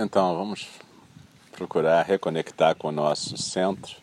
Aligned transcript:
Então, 0.00 0.36
vamos 0.36 0.68
procurar 1.50 2.04
reconectar 2.04 2.76
com 2.76 2.86
o 2.86 2.92
nosso 2.92 3.36
centro, 3.36 3.96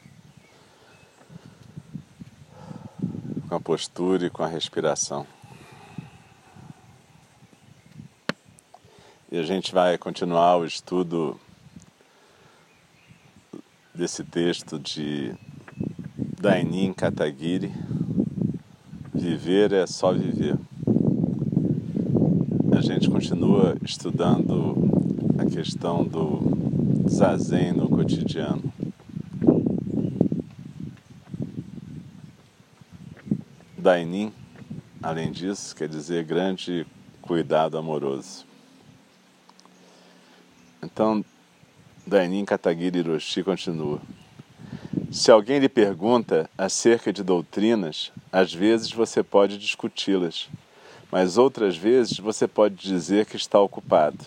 com 3.47 3.55
a 3.55 3.61
postura 3.61 4.25
e 4.25 4.29
com 4.29 4.43
a 4.43 4.47
respiração. 4.47 5.25
E 9.31 9.37
a 9.37 9.43
gente 9.43 9.73
vai 9.73 9.97
continuar 9.97 10.57
o 10.57 10.65
estudo 10.65 11.39
desse 13.93 14.21
texto 14.25 14.77
de 14.77 15.33
Dainin 16.17 16.91
Katagiri. 16.91 17.71
Viver 19.13 19.71
é 19.71 19.87
só 19.87 20.11
viver. 20.11 20.57
A 22.77 22.81
gente 22.81 23.09
continua 23.09 23.77
estudando 23.81 24.94
a 25.37 25.45
questão 25.45 26.03
do 26.03 27.09
zazen 27.09 27.73
no 27.73 27.89
cotidiano. 27.89 28.63
Dainin, 33.77 34.33
além 35.03 35.31
disso, 35.31 35.75
quer 35.75 35.89
dizer 35.89 36.23
grande 36.23 36.87
cuidado 37.21 37.77
amoroso. 37.77 38.45
Então, 40.81 41.23
Dainin 42.07 42.45
Katagiri 42.45 42.99
Hiroshi 42.99 43.43
continua. 43.43 44.01
Se 45.11 45.31
alguém 45.31 45.59
lhe 45.59 45.69
pergunta 45.69 46.49
acerca 46.57 47.11
de 47.11 47.23
doutrinas, 47.23 48.11
às 48.31 48.53
vezes 48.53 48.91
você 48.91 49.21
pode 49.21 49.57
discuti-las, 49.57 50.49
mas 51.11 51.37
outras 51.37 51.75
vezes 51.75 52.17
você 52.17 52.47
pode 52.47 52.75
dizer 52.75 53.25
que 53.25 53.35
está 53.35 53.59
ocupado. 53.59 54.25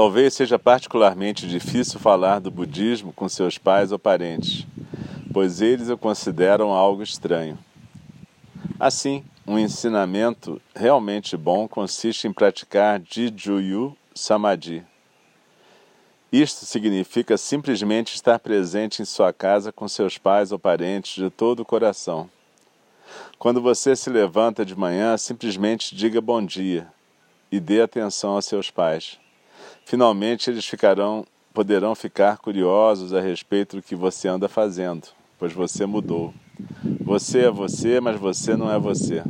Talvez 0.00 0.32
seja 0.32 0.58
particularmente 0.58 1.46
difícil 1.46 2.00
falar 2.00 2.38
do 2.38 2.50
budismo 2.50 3.12
com 3.12 3.28
seus 3.28 3.58
pais 3.58 3.92
ou 3.92 3.98
parentes, 3.98 4.66
pois 5.30 5.60
eles 5.60 5.90
o 5.90 5.98
consideram 5.98 6.70
algo 6.70 7.02
estranho. 7.02 7.58
Assim, 8.78 9.22
um 9.46 9.58
ensinamento 9.58 10.58
realmente 10.74 11.36
bom 11.36 11.68
consiste 11.68 12.26
em 12.26 12.32
praticar 12.32 12.98
Jijuyu 13.04 13.94
Samadhi. 14.14 14.82
Isto 16.32 16.64
significa 16.64 17.36
simplesmente 17.36 18.14
estar 18.14 18.38
presente 18.38 19.02
em 19.02 19.04
sua 19.04 19.34
casa 19.34 19.70
com 19.70 19.86
seus 19.86 20.16
pais 20.16 20.50
ou 20.50 20.58
parentes 20.58 21.22
de 21.22 21.28
todo 21.28 21.60
o 21.60 21.66
coração. 21.66 22.30
Quando 23.38 23.60
você 23.60 23.94
se 23.94 24.08
levanta 24.08 24.64
de 24.64 24.74
manhã, 24.74 25.18
simplesmente 25.18 25.94
diga 25.94 26.22
bom 26.22 26.42
dia 26.42 26.88
e 27.52 27.60
dê 27.60 27.82
atenção 27.82 28.38
a 28.38 28.40
seus 28.40 28.70
pais. 28.70 29.20
Finalmente 29.90 30.48
eles 30.48 30.64
ficarão, 30.64 31.26
poderão 31.52 31.96
ficar 31.96 32.38
curiosos 32.38 33.12
a 33.12 33.20
respeito 33.20 33.74
do 33.74 33.82
que 33.82 33.96
você 33.96 34.28
anda 34.28 34.48
fazendo, 34.48 35.08
pois 35.36 35.52
você 35.52 35.84
mudou. 35.84 36.32
Você 37.00 37.40
é 37.40 37.50
você, 37.50 37.98
mas 37.98 38.16
você 38.16 38.56
não 38.56 38.72
é 38.72 38.78
você. 38.78 39.24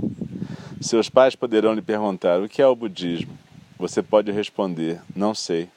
Seus 0.78 1.09
pais 1.09 1.34
poderão 1.34 1.72
lhe 1.72 1.81
perguntar: 1.81 2.43
o 2.43 2.47
que 2.47 2.60
é 2.60 2.66
o 2.66 2.76
budismo? 2.76 3.32
Você 3.78 4.03
pode 4.03 4.31
responder: 4.32 5.00
Não 5.16 5.34
sei. 5.34 5.71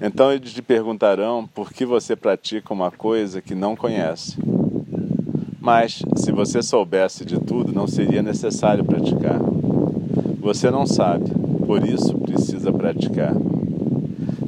Então 0.00 0.32
eles 0.32 0.52
lhe 0.52 0.62
perguntarão 0.62 1.46
por 1.46 1.70
que 1.70 1.84
você 1.84 2.16
pratica 2.16 2.72
uma 2.72 2.90
coisa 2.90 3.42
que 3.42 3.54
não 3.54 3.76
conhece. 3.76 4.38
Mas, 5.60 6.02
se 6.16 6.32
você 6.32 6.62
soubesse 6.62 7.22
de 7.22 7.38
tudo, 7.38 7.70
não 7.70 7.86
seria 7.86 8.22
necessário 8.22 8.82
praticar. 8.82 9.38
Você 10.40 10.70
não 10.70 10.86
sabe, 10.86 11.30
por 11.66 11.86
isso 11.86 12.18
precisa 12.20 12.72
praticar. 12.72 13.34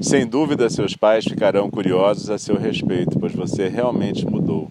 Sem 0.00 0.26
dúvida, 0.26 0.68
seus 0.68 0.94
pais 0.94 1.24
ficarão 1.24 1.70
curiosos 1.70 2.28
a 2.28 2.38
seu 2.38 2.56
respeito, 2.56 3.18
pois 3.18 3.34
você 3.34 3.66
realmente 3.68 4.26
mudou. 4.26 4.70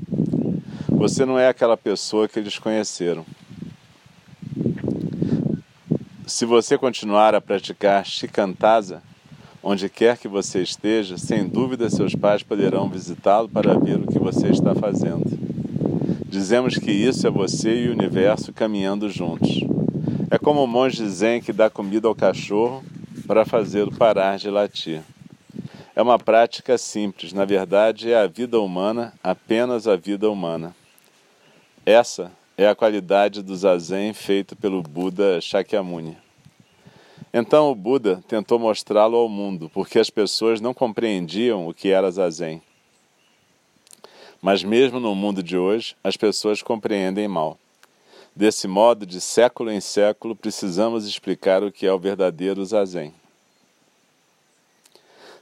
Você 0.87 1.25
não 1.25 1.37
é 1.37 1.47
aquela 1.47 1.75
pessoa 1.75 2.27
que 2.27 2.39
eles 2.39 2.59
conheceram. 2.59 3.25
Se 6.27 6.45
você 6.45 6.77
continuar 6.77 7.33
a 7.33 7.41
praticar 7.41 8.05
shikantaza, 8.05 9.01
onde 9.63 9.89
quer 9.89 10.17
que 10.17 10.27
você 10.27 10.61
esteja, 10.61 11.17
sem 11.17 11.47
dúvida 11.47 11.89
seus 11.89 12.13
pais 12.13 12.43
poderão 12.43 12.87
visitá-lo 12.87 13.49
para 13.49 13.77
ver 13.77 13.97
o 13.97 14.07
que 14.07 14.19
você 14.19 14.49
está 14.49 14.75
fazendo. 14.75 15.25
Dizemos 16.27 16.77
que 16.77 16.91
isso 16.91 17.25
é 17.25 17.31
você 17.31 17.85
e 17.85 17.89
o 17.89 17.93
universo 17.93 18.53
caminhando 18.53 19.09
juntos. 19.09 19.61
É 20.29 20.37
como 20.37 20.63
o 20.63 20.67
monge 20.67 21.07
zen 21.07 21.41
que 21.41 21.51
dá 21.51 21.69
comida 21.69 22.07
ao 22.07 22.15
cachorro 22.15 22.83
para 23.25 23.45
fazê-lo 23.45 23.91
parar 23.91 24.37
de 24.37 24.49
latir. 24.49 25.01
É 25.95 26.01
uma 26.01 26.19
prática 26.19 26.77
simples, 26.77 27.31
na 27.31 27.45
verdade 27.45 28.11
é 28.11 28.17
a 28.17 28.27
vida 28.27 28.59
humana, 28.59 29.13
apenas 29.23 29.87
a 29.87 29.95
vida 29.95 30.29
humana. 30.29 30.75
Essa 31.85 32.33
é 32.57 32.67
a 32.67 32.75
qualidade 32.75 33.41
do 33.41 33.55
zazen 33.55 34.11
feito 34.13 34.57
pelo 34.57 34.83
Buda 34.83 35.39
Shakyamuni. 35.39 36.17
Então 37.33 37.71
o 37.71 37.75
Buda 37.75 38.21
tentou 38.27 38.59
mostrá-lo 38.59 39.15
ao 39.15 39.29
mundo, 39.29 39.71
porque 39.73 39.97
as 39.97 40.09
pessoas 40.09 40.59
não 40.59 40.73
compreendiam 40.73 41.65
o 41.65 41.73
que 41.73 41.91
era 41.91 42.11
zazen. 42.11 42.61
Mas 44.41 44.65
mesmo 44.65 44.99
no 44.99 45.15
mundo 45.15 45.41
de 45.41 45.57
hoje, 45.57 45.95
as 46.03 46.17
pessoas 46.17 46.61
compreendem 46.61 47.29
mal. 47.29 47.57
Desse 48.35 48.67
modo, 48.67 49.05
de 49.05 49.21
século 49.21 49.71
em 49.71 49.79
século, 49.79 50.35
precisamos 50.35 51.07
explicar 51.07 51.63
o 51.63 51.71
que 51.71 51.87
é 51.87 51.93
o 51.93 51.97
verdadeiro 51.97 52.65
zazen. 52.65 53.13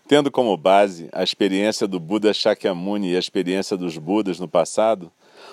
Tendo 0.07 0.29
como 0.29 0.57
base 0.57 1.07
a 1.13 1.23
experiência 1.23 1.88
do 1.88 1.97
Buda 2.00 2.33
Shakyamuni 2.33 3.11
e 3.11 3.15
a 3.15 3.19
experiência 3.19 3.77
dos 3.77 3.97
Budas 3.97 4.38
no 4.38 4.50
passado, 4.50 5.09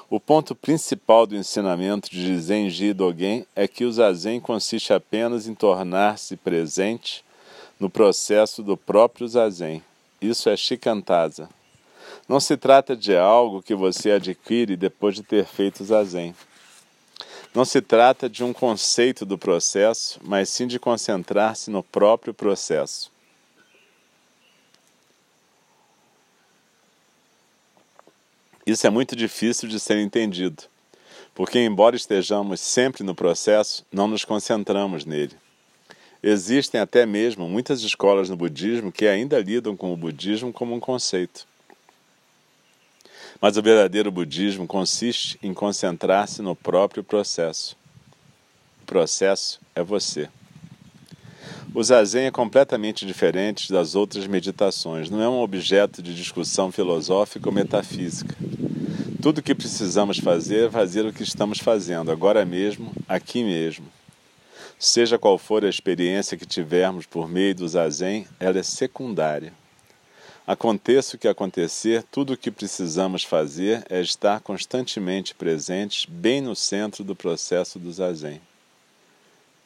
o 0.09 0.19
ponto 0.19 0.57
principal 0.57 1.25
do 1.25 1.37
ensinamento 1.37 2.11
de 2.11 2.37
Zenji 2.37 2.93
Dogen 2.93 3.47
é 3.55 3.69
que 3.69 3.85
o 3.85 3.93
zazen 3.93 4.41
consiste 4.41 4.93
apenas 4.93 5.47
em 5.47 5.55
tornar-se 5.55 6.37
presente 6.37 7.25
no 7.79 7.89
processo 7.89 8.61
do 8.61 8.77
próprio 8.77 9.29
zazen. 9.29 9.83
Isso 10.21 10.51
é 10.51 10.57
shikantaza. 10.57 11.49
Não 12.29 12.41
se 12.41 12.57
trata 12.57 12.97
de 12.97 13.17
algo 13.17 13.63
que 13.63 13.75
você 13.75 14.11
adquire 14.11 14.77
depois 14.77 15.15
de 15.15 15.23
ter 15.23 15.47
feito 15.47 15.85
zazen. 15.85 16.35
Não 17.55 17.65
se 17.65 17.81
trata 17.81 18.29
de 18.29 18.43
um 18.43 18.53
conceito 18.53 19.25
do 19.25 19.39
processo, 19.39 20.21
mas 20.25 20.49
sim 20.49 20.67
de 20.67 20.79
concentrar-se 20.79 21.71
no 21.71 21.85
próprio 21.85 22.35
processo. 22.35 23.11
Isso 28.67 28.87
é 28.87 28.91
muito 28.91 29.17
difícil 29.17 29.69
de 29.69 29.81
ser 29.81 29.99
entendido, 29.99 30.65
porque, 31.35 31.59
embora 31.59 31.97
estejamos 31.97 32.61
sempre 32.61 33.03
no 33.03 33.15
processo, 33.15 33.85
não 33.91 34.07
nos 34.07 34.25
concentramos 34.25 35.05
nele. 35.05 35.35
Existem 36.23 36.79
até 36.79 37.07
mesmo 37.07 37.49
muitas 37.49 37.81
escolas 37.81 38.29
no 38.29 38.37
budismo 38.37 38.93
que 38.93 39.07
ainda 39.07 39.41
lidam 39.41 39.75
com 39.75 39.93
o 39.93 39.97
budismo 39.97 40.53
como 40.53 40.75
um 40.75 40.81
conceito. 40.81 41.47
Mas 43.41 43.57
o 43.57 43.63
verdadeiro 43.63 44.13
budismo 44.13 44.67
consiste 44.67 45.39
em 45.43 45.55
concentrar-se 45.55 46.43
no 46.43 46.55
próprio 46.55 47.03
processo. 47.03 47.75
O 48.83 48.85
processo 48.85 49.59
é 49.75 49.83
você. 49.83 50.29
O 51.73 51.85
zazen 51.85 52.25
é 52.25 52.31
completamente 52.33 53.07
diferente 53.07 53.73
das 53.73 53.95
outras 53.95 54.27
meditações, 54.27 55.09
não 55.09 55.23
é 55.23 55.29
um 55.29 55.41
objeto 55.41 56.03
de 56.03 56.13
discussão 56.13 56.73
filosófica 56.73 57.49
ou 57.49 57.55
metafísica. 57.55 58.35
Tudo 59.23 59.39
o 59.39 59.43
que 59.43 59.55
precisamos 59.55 60.19
fazer 60.19 60.67
é 60.67 60.71
fazer 60.71 61.07
o 61.07 61.13
que 61.13 61.23
estamos 61.23 61.61
fazendo, 61.61 62.11
agora 62.11 62.45
mesmo, 62.45 62.93
aqui 63.09 63.45
mesmo. 63.45 63.87
Seja 64.81 65.17
qual 65.17 65.39
for 65.39 65.65
a 65.65 65.69
experiência 65.69 66.37
que 66.37 66.45
tivermos 66.45 67.07
por 67.07 67.29
meio 67.29 67.55
do 67.55 67.69
zazen, 67.69 68.27
ela 68.41 68.59
é 68.59 68.65
secundária. 68.65 69.53
Aconteça 70.45 71.15
o 71.15 71.19
que 71.21 71.29
acontecer, 71.29 72.03
tudo 72.11 72.33
o 72.33 72.37
que 72.37 72.51
precisamos 72.51 73.23
fazer 73.23 73.87
é 73.89 74.01
estar 74.01 74.41
constantemente 74.41 75.37
presentes, 75.37 76.05
bem 76.05 76.41
no 76.41 76.57
centro 76.57 77.05
do 77.05 77.15
processo 77.15 77.79
do 77.79 77.93
zazen. 77.93 78.41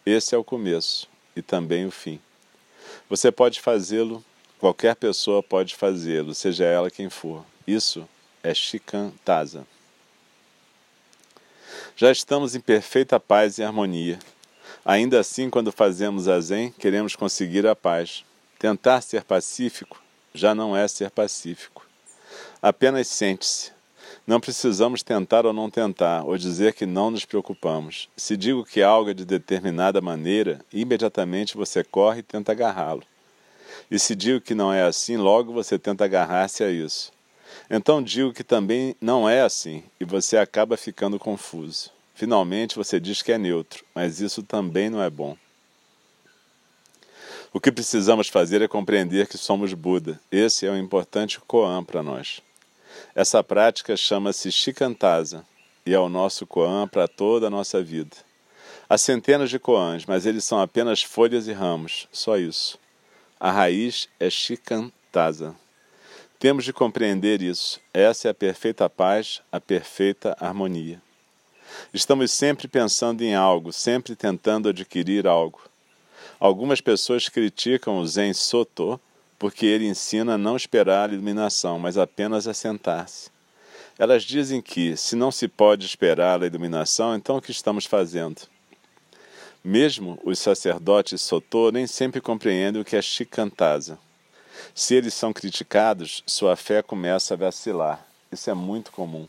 Esse 0.04 0.34
é 0.34 0.38
o 0.38 0.44
começo 0.44 1.13
e 1.36 1.42
também 1.42 1.86
o 1.86 1.90
fim. 1.90 2.20
Você 3.08 3.30
pode 3.30 3.60
fazê-lo, 3.60 4.24
qualquer 4.58 4.96
pessoa 4.96 5.42
pode 5.42 5.74
fazê-lo, 5.74 6.34
seja 6.34 6.64
ela 6.64 6.90
quem 6.90 7.10
for. 7.10 7.44
Isso 7.66 8.08
é 8.42 8.54
Shikantaza. 8.54 9.66
Já 11.96 12.10
estamos 12.10 12.54
em 12.54 12.60
perfeita 12.60 13.18
paz 13.20 13.58
e 13.58 13.62
harmonia. 13.62 14.18
Ainda 14.84 15.20
assim, 15.20 15.48
quando 15.48 15.72
fazemos 15.72 16.28
a 16.28 16.40
Zen, 16.40 16.72
queremos 16.72 17.16
conseguir 17.16 17.66
a 17.66 17.74
paz. 17.74 18.24
Tentar 18.58 19.00
ser 19.00 19.24
pacífico 19.24 20.02
já 20.34 20.54
não 20.54 20.76
é 20.76 20.88
ser 20.88 21.10
pacífico. 21.10 21.86
Apenas 22.60 23.06
sente-se. 23.06 23.73
Não 24.26 24.40
precisamos 24.40 25.02
tentar 25.02 25.44
ou 25.46 25.52
não 25.52 25.70
tentar, 25.70 26.24
ou 26.24 26.36
dizer 26.36 26.74
que 26.74 26.86
não 26.86 27.10
nos 27.10 27.24
preocupamos. 27.24 28.08
Se 28.16 28.36
digo 28.36 28.64
que 28.64 28.82
algo 28.82 29.10
é 29.10 29.14
de 29.14 29.24
determinada 29.24 30.00
maneira, 30.00 30.64
imediatamente 30.72 31.56
você 31.56 31.84
corre 31.84 32.20
e 32.20 32.22
tenta 32.22 32.52
agarrá-lo. 32.52 33.02
E 33.90 33.98
se 33.98 34.14
digo 34.14 34.40
que 34.40 34.54
não 34.54 34.72
é 34.72 34.82
assim, 34.82 35.16
logo 35.16 35.52
você 35.52 35.78
tenta 35.78 36.04
agarrar-se 36.04 36.64
a 36.64 36.70
isso. 36.70 37.12
Então 37.70 38.02
digo 38.02 38.32
que 38.32 38.42
também 38.42 38.96
não 39.00 39.28
é 39.28 39.42
assim, 39.42 39.84
e 40.00 40.04
você 40.04 40.36
acaba 40.36 40.76
ficando 40.76 41.18
confuso. 41.18 41.90
Finalmente 42.14 42.76
você 42.76 43.00
diz 43.00 43.22
que 43.22 43.32
é 43.32 43.38
neutro, 43.38 43.84
mas 43.94 44.20
isso 44.20 44.42
também 44.42 44.88
não 44.88 45.02
é 45.02 45.10
bom. 45.10 45.36
O 47.52 47.60
que 47.60 47.70
precisamos 47.70 48.28
fazer 48.28 48.62
é 48.62 48.68
compreender 48.68 49.28
que 49.28 49.38
somos 49.38 49.72
Buda. 49.74 50.20
Esse 50.30 50.66
é 50.66 50.70
um 50.72 50.76
importante 50.76 51.38
koan 51.40 51.84
para 51.84 52.02
nós. 52.02 52.40
Essa 53.14 53.44
prática 53.44 53.96
chama-se 53.96 54.50
Shikantaza 54.50 55.46
e 55.86 55.94
é 55.94 55.98
o 55.98 56.08
nosso 56.08 56.44
koan 56.44 56.88
para 56.88 57.06
toda 57.06 57.46
a 57.46 57.50
nossa 57.50 57.80
vida. 57.80 58.16
Há 58.88 58.98
centenas 58.98 59.50
de 59.50 59.58
koans, 59.58 60.04
mas 60.04 60.26
eles 60.26 60.44
são 60.44 60.60
apenas 60.60 61.00
folhas 61.00 61.46
e 61.46 61.52
ramos, 61.52 62.08
só 62.10 62.36
isso. 62.36 62.76
A 63.38 63.52
raiz 63.52 64.08
é 64.18 64.28
Shikantaza. 64.28 65.54
Temos 66.40 66.64
de 66.64 66.72
compreender 66.72 67.40
isso. 67.40 67.80
Essa 67.92 68.26
é 68.26 68.30
a 68.32 68.34
perfeita 68.34 68.90
paz, 68.90 69.40
a 69.52 69.60
perfeita 69.60 70.36
harmonia. 70.40 71.00
Estamos 71.92 72.32
sempre 72.32 72.66
pensando 72.66 73.22
em 73.22 73.34
algo, 73.36 73.72
sempre 73.72 74.16
tentando 74.16 74.68
adquirir 74.68 75.28
algo. 75.28 75.60
Algumas 76.40 76.80
pessoas 76.80 77.28
criticam 77.28 77.98
o 77.98 78.06
Zen 78.06 78.34
Soto 78.34 79.00
porque 79.38 79.66
ele 79.66 79.86
ensina 79.86 80.34
a 80.34 80.38
não 80.38 80.56
esperar 80.56 81.10
a 81.10 81.12
iluminação, 81.12 81.78
mas 81.78 81.98
apenas 81.98 82.46
a 82.46 82.54
sentar-se. 82.54 83.30
Elas 83.98 84.24
dizem 84.24 84.60
que, 84.60 84.96
se 84.96 85.14
não 85.14 85.30
se 85.30 85.46
pode 85.46 85.86
esperar 85.86 86.42
a 86.42 86.46
iluminação, 86.46 87.14
então 87.14 87.36
o 87.36 87.42
que 87.42 87.50
estamos 87.50 87.86
fazendo? 87.86 88.42
Mesmo 89.62 90.18
os 90.24 90.38
sacerdotes 90.38 91.22
Soto 91.22 91.70
nem 91.70 91.86
sempre 91.86 92.20
compreendem 92.20 92.82
o 92.82 92.84
que 92.84 92.96
é 92.96 93.02
Shikantaza. 93.02 93.98
Se 94.74 94.94
eles 94.94 95.14
são 95.14 95.32
criticados, 95.32 96.22
sua 96.26 96.56
fé 96.56 96.82
começa 96.82 97.34
a 97.34 97.36
vacilar. 97.36 98.06
Isso 98.30 98.50
é 98.50 98.54
muito 98.54 98.90
comum. 98.92 99.26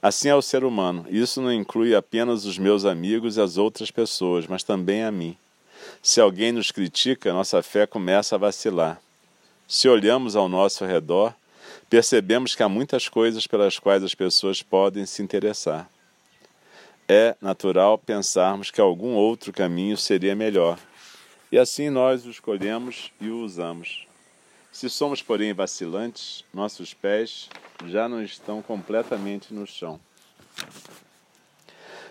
Assim 0.00 0.28
é 0.28 0.34
o 0.34 0.42
ser 0.42 0.64
humano. 0.64 1.04
Isso 1.08 1.40
não 1.40 1.52
inclui 1.52 1.94
apenas 1.94 2.44
os 2.44 2.58
meus 2.58 2.84
amigos 2.84 3.36
e 3.36 3.40
as 3.40 3.56
outras 3.56 3.90
pessoas, 3.90 4.46
mas 4.46 4.62
também 4.62 5.02
a 5.02 5.10
mim. 5.10 5.36
Se 6.06 6.20
alguém 6.20 6.52
nos 6.52 6.70
critica, 6.70 7.32
nossa 7.32 7.60
fé 7.64 7.84
começa 7.84 8.36
a 8.36 8.38
vacilar. 8.38 9.02
Se 9.66 9.88
olhamos 9.88 10.36
ao 10.36 10.48
nosso 10.48 10.84
redor, 10.84 11.34
percebemos 11.90 12.54
que 12.54 12.62
há 12.62 12.68
muitas 12.68 13.08
coisas 13.08 13.44
pelas 13.48 13.80
quais 13.80 14.04
as 14.04 14.14
pessoas 14.14 14.62
podem 14.62 15.04
se 15.04 15.20
interessar. 15.20 15.90
É 17.08 17.34
natural 17.40 17.98
pensarmos 17.98 18.70
que 18.70 18.80
algum 18.80 19.14
outro 19.14 19.52
caminho 19.52 19.96
seria 19.96 20.36
melhor, 20.36 20.78
e 21.50 21.58
assim 21.58 21.90
nós 21.90 22.24
o 22.24 22.30
escolhemos 22.30 23.10
e 23.20 23.28
o 23.28 23.40
usamos. 23.40 24.06
Se 24.70 24.88
somos, 24.88 25.22
porém, 25.22 25.52
vacilantes, 25.52 26.44
nossos 26.54 26.94
pés 26.94 27.50
já 27.84 28.08
não 28.08 28.22
estão 28.22 28.62
completamente 28.62 29.52
no 29.52 29.66
chão. 29.66 29.98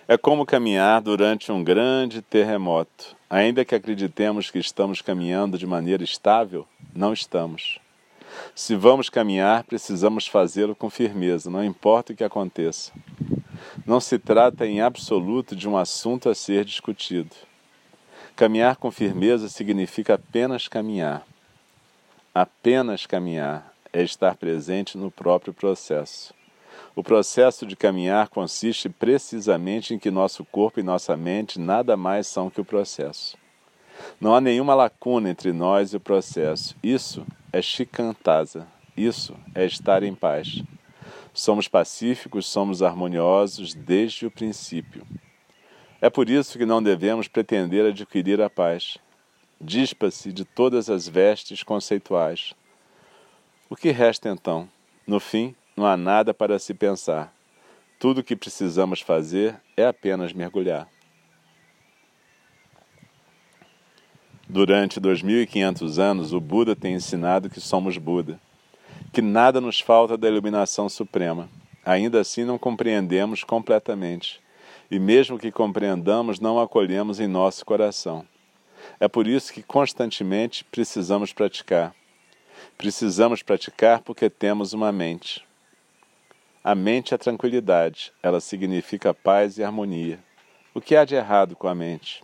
É 0.08 0.20
como 0.20 0.46
caminhar 0.46 1.02
durante 1.02 1.52
um 1.52 1.64
grande 1.64 2.22
terremoto. 2.22 3.16
Ainda 3.28 3.66
que 3.66 3.74
acreditemos 3.74 4.52
que 4.52 4.60
estamos 4.60 5.02
caminhando 5.02 5.58
de 5.58 5.66
maneira 5.66 6.04
estável, 6.04 6.68
não 6.94 7.12
estamos. 7.12 7.80
Se 8.54 8.76
vamos 8.76 9.10
caminhar, 9.10 9.64
precisamos 9.64 10.28
fazê-lo 10.28 10.76
com 10.76 10.92
firmeza, 10.92 11.50
não 11.50 11.66
importa 11.66 12.14
o 12.14 12.16
que 12.16 12.24
aconteça. 12.24 12.92
Não 13.84 14.00
se 14.00 14.20
trata 14.20 14.68
em 14.68 14.80
absoluto 14.80 15.56
de 15.56 15.68
um 15.68 15.76
assunto 15.76 16.30
a 16.30 16.36
ser 16.36 16.66
discutido. 16.66 17.36
Caminhar 18.36 18.76
com 18.76 18.92
firmeza 18.92 19.50
significa 19.50 20.14
apenas 20.14 20.68
caminhar. 20.68 21.26
Apenas 22.32 23.08
caminhar 23.08 23.74
é 23.92 24.04
estar 24.04 24.36
presente 24.36 25.00
no 25.00 25.10
próprio 25.10 25.52
processo. 25.52 26.32
O 26.96 27.04
processo 27.04 27.66
de 27.66 27.76
caminhar 27.76 28.30
consiste 28.30 28.88
precisamente 28.88 29.94
em 29.94 30.00
que 30.00 30.10
nosso 30.10 30.46
corpo 30.46 30.80
e 30.80 30.84
nossa 30.84 31.18
mente 31.18 31.60
nada 31.60 31.98
mais 31.98 32.28
são 32.28 32.50
que 32.50 32.62
o 32.62 32.66
processo. 32.66 33.38
Não 34.20 34.36
há 34.36 34.42
nenhuma 34.42 34.76
lacuna 34.76 35.30
entre 35.30 35.52
nós 35.52 35.94
e 35.94 35.98
o 35.98 36.00
processo. 36.00 36.76
Isso 36.82 37.26
é 37.52 37.62
shikantaza. 37.62 38.68
Isso 38.96 39.36
é 39.54 39.66
estar 39.66 40.04
em 40.04 40.16
paz. 40.16 40.64
Somos 41.34 41.68
pacíficos, 41.68 42.48
somos 42.48 42.82
harmoniosos 42.82 43.74
desde 43.74 44.26
o 44.26 44.32
princípio. 44.32 45.06
É 46.00 46.10
por 46.10 46.30
isso 46.30 46.58
que 46.58 46.66
não 46.66 46.82
devemos 46.82 47.28
pretender 47.28 47.86
adquirir 47.86 48.42
a 48.42 48.50
paz. 48.50 48.98
Dispa-se 49.60 50.32
de 50.32 50.46
todas 50.46 50.90
as 50.90 51.08
vestes 51.08 51.62
conceituais. 51.62 52.54
O 53.70 53.76
que 53.76 53.92
resta 53.92 54.30
então? 54.30 54.70
No 55.06 55.20
fim, 55.20 55.56
não 55.76 55.86
há 55.86 55.98
nada 55.98 56.34
para 56.34 56.58
se 56.58 56.74
pensar. 56.74 57.34
Tudo 58.00 58.20
o 58.20 58.24
que 58.24 58.36
precisamos 58.36 59.02
fazer 59.02 59.60
é 59.76 59.86
apenas 59.86 60.34
mergulhar. 60.34 60.88
Durante 64.48 65.02
2.500 65.02 65.98
anos, 66.00 66.34
o 66.34 66.40
Buda 66.40 66.76
tem 66.76 66.94
ensinado 66.94 67.50
que 67.50 67.60
somos 67.60 67.98
Buda, 67.98 68.40
que 69.12 69.22
nada 69.22 69.60
nos 69.60 69.80
falta 69.80 70.18
da 70.18 70.28
iluminação 70.28 70.88
suprema. 70.88 71.50
Ainda 71.84 72.20
assim, 72.20 72.44
não 72.44 72.58
compreendemos 72.58 73.44
completamente, 73.44 74.42
e 74.90 75.00
mesmo 75.00 75.38
que 75.38 75.52
compreendamos, 75.52 76.40
não 76.40 76.60
acolhemos 76.60 77.20
em 77.20 77.28
nosso 77.28 77.66
coração. 77.66 78.26
É 79.00 79.08
por 79.08 79.28
isso 79.28 79.52
que 79.52 79.64
constantemente 79.64 80.64
precisamos 80.64 81.34
praticar. 81.34 81.94
Precisamos 82.78 83.42
praticar 83.42 84.02
porque 84.02 84.30
temos 84.30 84.74
uma 84.74 84.92
mente. 84.92 85.45
A 86.68 86.74
mente 86.74 87.14
é 87.14 87.18
tranquilidade, 87.20 88.12
ela 88.24 88.42
significa 88.42 89.14
paz 89.14 89.60
e 89.60 89.64
harmonia. 89.64 90.18
O 90.74 90.82
que 90.82 90.96
há 90.96 91.06
de 91.06 91.14
errado 91.14 91.56
com 91.56 91.68
a 91.68 91.76
mente? 91.76 92.24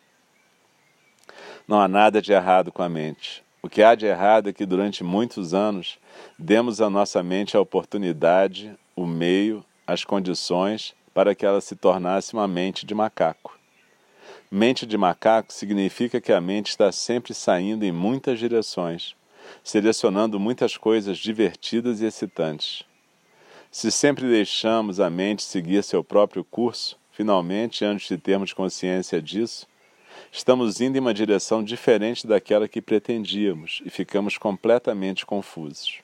Não 1.68 1.80
há 1.80 1.88
nada 1.88 2.20
de 2.20 2.34
errado 2.34 2.72
com 2.72 2.82
a 2.82 2.90
mente. 2.90 3.44
O 3.62 3.70
que 3.70 3.84
há 3.84 3.94
de 3.94 4.08
errado 4.08 4.50
é 4.50 4.52
que 4.52 4.66
durante 4.66 5.04
muitos 5.04 5.54
anos 5.54 6.00
demos 6.40 6.82
à 6.82 6.90
nossa 6.90 7.22
mente 7.22 7.56
a 7.56 7.62
oportunidade, 7.62 8.76
o 8.96 9.06
meio, 9.06 9.64
as 9.86 10.04
condições 10.04 10.96
para 11.14 11.36
que 11.36 11.46
ela 11.46 11.62
se 11.62 11.76
tornasse 11.76 12.34
uma 12.34 12.48
mente 12.48 12.84
de 12.84 12.96
macaco. 12.96 13.56
Mente 14.50 14.88
de 14.88 14.98
macaco 14.98 15.54
significa 15.54 16.20
que 16.20 16.34
a 16.34 16.42
mente 16.42 16.70
está 16.70 16.92
sempre 16.92 17.36
saindo 17.36 17.86
em 17.86 17.92
muitas 17.92 18.40
direções, 18.40 19.16
selecionando 19.64 20.40
muitas 20.40 20.78
coisas 20.78 21.20
divertidas 21.20 22.02
e 22.02 22.06
excitantes. 22.06 22.90
Se 23.72 23.90
sempre 23.90 24.28
deixamos 24.28 25.00
a 25.00 25.10
mente 25.10 25.44
seguir 25.44 25.82
seu 25.82 26.04
próprio 26.04 26.44
curso, 26.44 27.00
finalmente, 27.10 27.86
antes 27.86 28.10
de 28.10 28.18
termos 28.18 28.51
consciência 28.51 29.22
disso, 29.22 29.66
estamos 30.30 30.82
indo 30.82 30.98
em 30.98 31.00
uma 31.00 31.13
direção 31.13 31.63
diferente 31.63 32.28
daquela 32.28 32.68
que 32.68 32.82
pretendíamos 32.82 33.82
e 33.86 33.90
ficamos 33.90 34.38
completamente 34.38 35.25
confusos. 35.25 36.00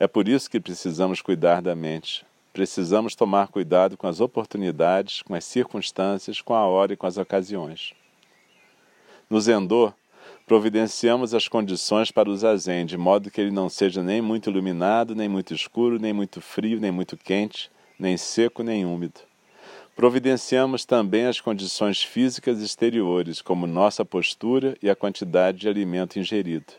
É 0.00 0.06
por 0.06 0.26
isso 0.26 0.50
que 0.50 0.58
precisamos 0.58 1.20
cuidar 1.20 1.60
da 1.60 1.76
mente. 1.76 2.24
Precisamos 2.54 3.14
tomar 3.14 3.48
cuidado 3.48 3.94
com 3.94 4.06
as 4.06 4.22
oportunidades, 4.22 5.20
com 5.20 5.34
as 5.34 5.44
circunstâncias, 5.44 6.40
com 6.40 6.54
a 6.54 6.64
hora 6.64 6.94
e 6.94 6.96
com 6.96 7.06
as 7.06 7.18
ocasiões. 7.18 7.92
No 9.28 9.38
Zendô, 9.42 9.92
providenciamos 10.46 11.34
as 11.34 11.48
condições 11.48 12.12
para 12.12 12.30
o 12.30 12.36
zazen, 12.36 12.86
de 12.86 12.96
modo 12.96 13.32
que 13.32 13.40
ele 13.40 13.50
não 13.50 13.68
seja 13.68 14.00
nem 14.00 14.22
muito 14.22 14.48
iluminado, 14.48 15.12
nem 15.12 15.28
muito 15.28 15.52
escuro, 15.52 15.98
nem 15.98 16.12
muito 16.12 16.40
frio, 16.40 16.78
nem 16.78 16.92
muito 16.92 17.16
quente, 17.16 17.68
nem 17.98 18.16
seco, 18.16 18.62
nem 18.62 18.86
úmido. 18.86 19.20
Providenciamos 19.96 20.84
também 20.84 21.26
as 21.26 21.40
condições 21.40 22.00
físicas 22.02 22.60
exteriores, 22.60 23.42
como 23.42 23.66
nossa 23.66 24.04
postura 24.04 24.76
e 24.80 24.88
a 24.88 24.94
quantidade 24.94 25.58
de 25.58 25.68
alimento 25.68 26.18
ingerido. 26.18 26.72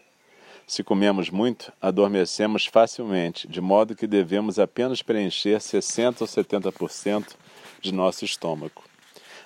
Se 0.65 0.83
comemos 0.83 1.29
muito, 1.29 1.73
adormecemos 1.81 2.65
facilmente, 2.65 3.47
de 3.47 3.59
modo 3.59 3.95
que 3.95 4.07
devemos 4.07 4.59
apenas 4.59 5.01
preencher 5.01 5.59
60 5.59 6.23
ou 6.23 6.27
70% 6.27 7.35
de 7.81 7.93
nosso 7.93 8.23
estômago. 8.23 8.83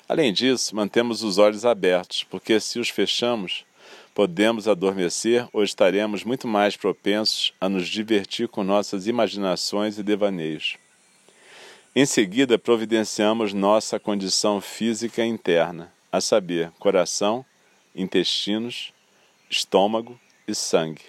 Além 0.08 0.34
disso, 0.34 0.76
mantemos 0.76 1.24
os 1.24 1.38
olhos 1.38 1.66
abertos, 1.66 2.24
porque 2.24 2.60
se 2.60 2.80
os 2.80 2.90
fechamos, 2.90 3.66
podemos 4.14 4.68
adormecer 4.68 5.48
ou 5.54 5.64
estaremos 5.64 6.24
muito 6.24 6.48
mais 6.48 6.76
propensos 6.76 7.54
a 7.60 7.70
nos 7.70 7.88
divertir 7.88 8.48
com 8.48 8.64
nossas 8.64 9.08
imaginações 9.08 9.98
e 9.98 10.04
devaneios. 10.04 10.78
Em 11.96 12.06
seguida, 12.06 12.58
providenciamos 12.58 13.54
nossa 13.54 14.00
condição 14.00 14.62
física 14.62 15.26
interna, 15.26 15.92
a 16.12 16.22
saber, 16.22 16.72
coração, 16.80 17.46
intestinos, 17.96 18.94
estômago 19.50 20.20
e 20.48 20.56
sangue. 20.56 21.04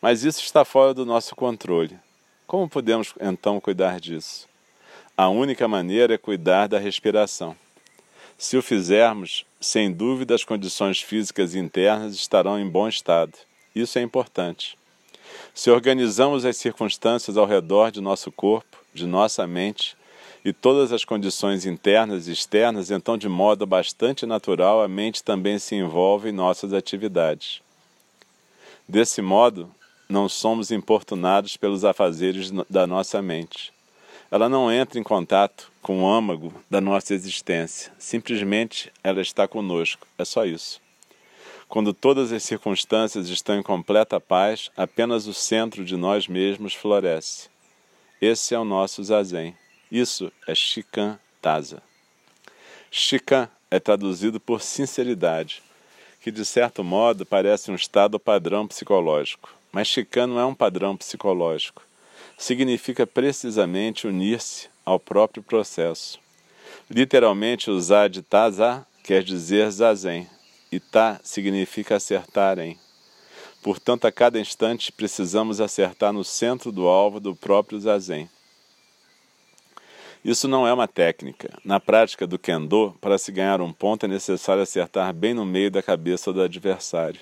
Mas 0.00 0.22
isso 0.22 0.40
está 0.40 0.64
fora 0.64 0.94
do 0.94 1.04
nosso 1.04 1.34
controle. 1.34 1.98
Como 2.46 2.68
podemos 2.68 3.14
então 3.20 3.60
cuidar 3.60 3.98
disso? 3.98 4.48
A 5.16 5.28
única 5.28 5.66
maneira 5.66 6.14
é 6.14 6.18
cuidar 6.18 6.68
da 6.68 6.78
respiração. 6.78 7.56
Se 8.42 8.56
o 8.56 8.62
fizermos, 8.62 9.46
sem 9.60 9.92
dúvida 9.92 10.34
as 10.34 10.42
condições 10.42 11.00
físicas 11.00 11.54
internas 11.54 12.12
estarão 12.12 12.58
em 12.58 12.68
bom 12.68 12.88
estado. 12.88 13.34
Isso 13.72 14.00
é 14.00 14.02
importante. 14.02 14.76
Se 15.54 15.70
organizamos 15.70 16.44
as 16.44 16.56
circunstâncias 16.56 17.36
ao 17.36 17.46
redor 17.46 17.92
de 17.92 18.00
nosso 18.00 18.32
corpo, 18.32 18.78
de 18.92 19.06
nossa 19.06 19.46
mente 19.46 19.96
e 20.44 20.52
todas 20.52 20.90
as 20.90 21.04
condições 21.04 21.64
internas 21.64 22.26
e 22.26 22.32
externas, 22.32 22.90
então, 22.90 23.16
de 23.16 23.28
modo 23.28 23.64
bastante 23.64 24.26
natural, 24.26 24.82
a 24.82 24.88
mente 24.88 25.22
também 25.22 25.56
se 25.56 25.76
envolve 25.76 26.30
em 26.30 26.32
nossas 26.32 26.72
atividades. 26.72 27.62
Desse 28.88 29.22
modo, 29.22 29.70
não 30.08 30.28
somos 30.28 30.72
importunados 30.72 31.56
pelos 31.56 31.84
afazeres 31.84 32.50
da 32.68 32.88
nossa 32.88 33.22
mente. 33.22 33.72
Ela 34.32 34.48
não 34.48 34.72
entra 34.72 34.98
em 34.98 35.02
contato 35.02 35.70
com 35.82 36.02
o 36.02 36.10
âmago 36.10 36.54
da 36.70 36.80
nossa 36.80 37.12
existência. 37.12 37.92
Simplesmente 37.98 38.90
ela 39.04 39.20
está 39.20 39.46
conosco. 39.46 40.06
É 40.16 40.24
só 40.24 40.46
isso. 40.46 40.80
Quando 41.68 41.92
todas 41.92 42.32
as 42.32 42.42
circunstâncias 42.42 43.28
estão 43.28 43.58
em 43.58 43.62
completa 43.62 44.18
paz, 44.18 44.70
apenas 44.74 45.26
o 45.26 45.34
centro 45.34 45.84
de 45.84 45.98
nós 45.98 46.28
mesmos 46.28 46.72
floresce. 46.72 47.50
Esse 48.22 48.54
é 48.54 48.58
o 48.58 48.64
nosso 48.64 49.04
zazen. 49.04 49.54
Isso 49.90 50.32
é 50.48 50.54
Shikan 50.54 51.18
Taza. 51.42 51.82
Shikan 52.90 53.50
é 53.70 53.78
traduzido 53.78 54.40
por 54.40 54.62
sinceridade, 54.62 55.62
que 56.22 56.30
de 56.30 56.46
certo 56.46 56.82
modo 56.82 57.26
parece 57.26 57.70
um 57.70 57.74
estado 57.74 58.18
padrão 58.18 58.66
psicológico. 58.66 59.54
Mas 59.70 59.88
Shikan 59.88 60.28
não 60.28 60.38
é 60.38 60.46
um 60.46 60.54
padrão 60.54 60.96
psicológico 60.96 61.82
significa 62.36 63.06
precisamente 63.06 64.06
unir-se 64.06 64.68
ao 64.84 64.98
próprio 64.98 65.42
processo. 65.42 66.18
Literalmente, 66.90 67.70
usar 67.70 68.08
de 68.08 68.22
taza 68.22 68.86
quer 69.02 69.22
dizer 69.22 69.70
zazen, 69.70 70.28
e 70.70 70.80
ta 70.80 71.20
significa 71.22 71.96
acertar 71.96 72.58
em. 72.58 72.78
Portanto, 73.62 74.06
a 74.06 74.12
cada 74.12 74.40
instante 74.40 74.90
precisamos 74.90 75.60
acertar 75.60 76.12
no 76.12 76.24
centro 76.24 76.72
do 76.72 76.88
alvo 76.88 77.20
do 77.20 77.36
próprio 77.36 77.78
zazen. 77.78 78.28
Isso 80.24 80.46
não 80.46 80.66
é 80.66 80.72
uma 80.72 80.88
técnica. 80.88 81.50
Na 81.64 81.80
prática 81.80 82.26
do 82.26 82.38
kendo, 82.38 82.96
para 83.00 83.18
se 83.18 83.32
ganhar 83.32 83.60
um 83.60 83.72
ponto 83.72 84.06
é 84.06 84.08
necessário 84.08 84.62
acertar 84.62 85.12
bem 85.12 85.34
no 85.34 85.44
meio 85.44 85.70
da 85.70 85.82
cabeça 85.82 86.32
do 86.32 86.40
adversário. 86.40 87.20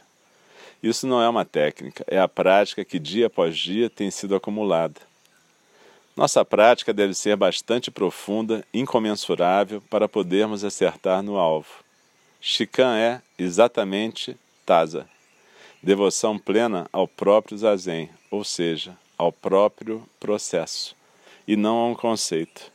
Isso 0.82 1.06
não 1.06 1.20
é 1.20 1.28
uma 1.28 1.44
técnica, 1.44 2.04
é 2.06 2.18
a 2.18 2.26
prática 2.26 2.84
que 2.84 2.98
dia 2.98 3.26
após 3.26 3.56
dia 3.56 3.90
tem 3.90 4.10
sido 4.10 4.34
acumulada. 4.34 5.00
Nossa 6.16 6.44
prática 6.44 6.92
deve 6.92 7.14
ser 7.14 7.36
bastante 7.36 7.90
profunda, 7.90 8.64
incomensurável, 8.72 9.82
para 9.90 10.08
podermos 10.08 10.64
acertar 10.64 11.22
no 11.22 11.36
alvo. 11.36 11.84
Shikan 12.40 12.96
é 12.96 13.20
exatamente 13.38 14.36
Taza, 14.64 15.08
devoção 15.82 16.38
plena 16.38 16.86
ao 16.92 17.06
próprio 17.06 17.58
Zazen, 17.58 18.08
ou 18.30 18.44
seja, 18.44 18.96
ao 19.18 19.30
próprio 19.30 20.06
processo, 20.18 20.96
e 21.46 21.56
não 21.56 21.76
a 21.76 21.86
um 21.88 21.94
conceito. 21.94 22.72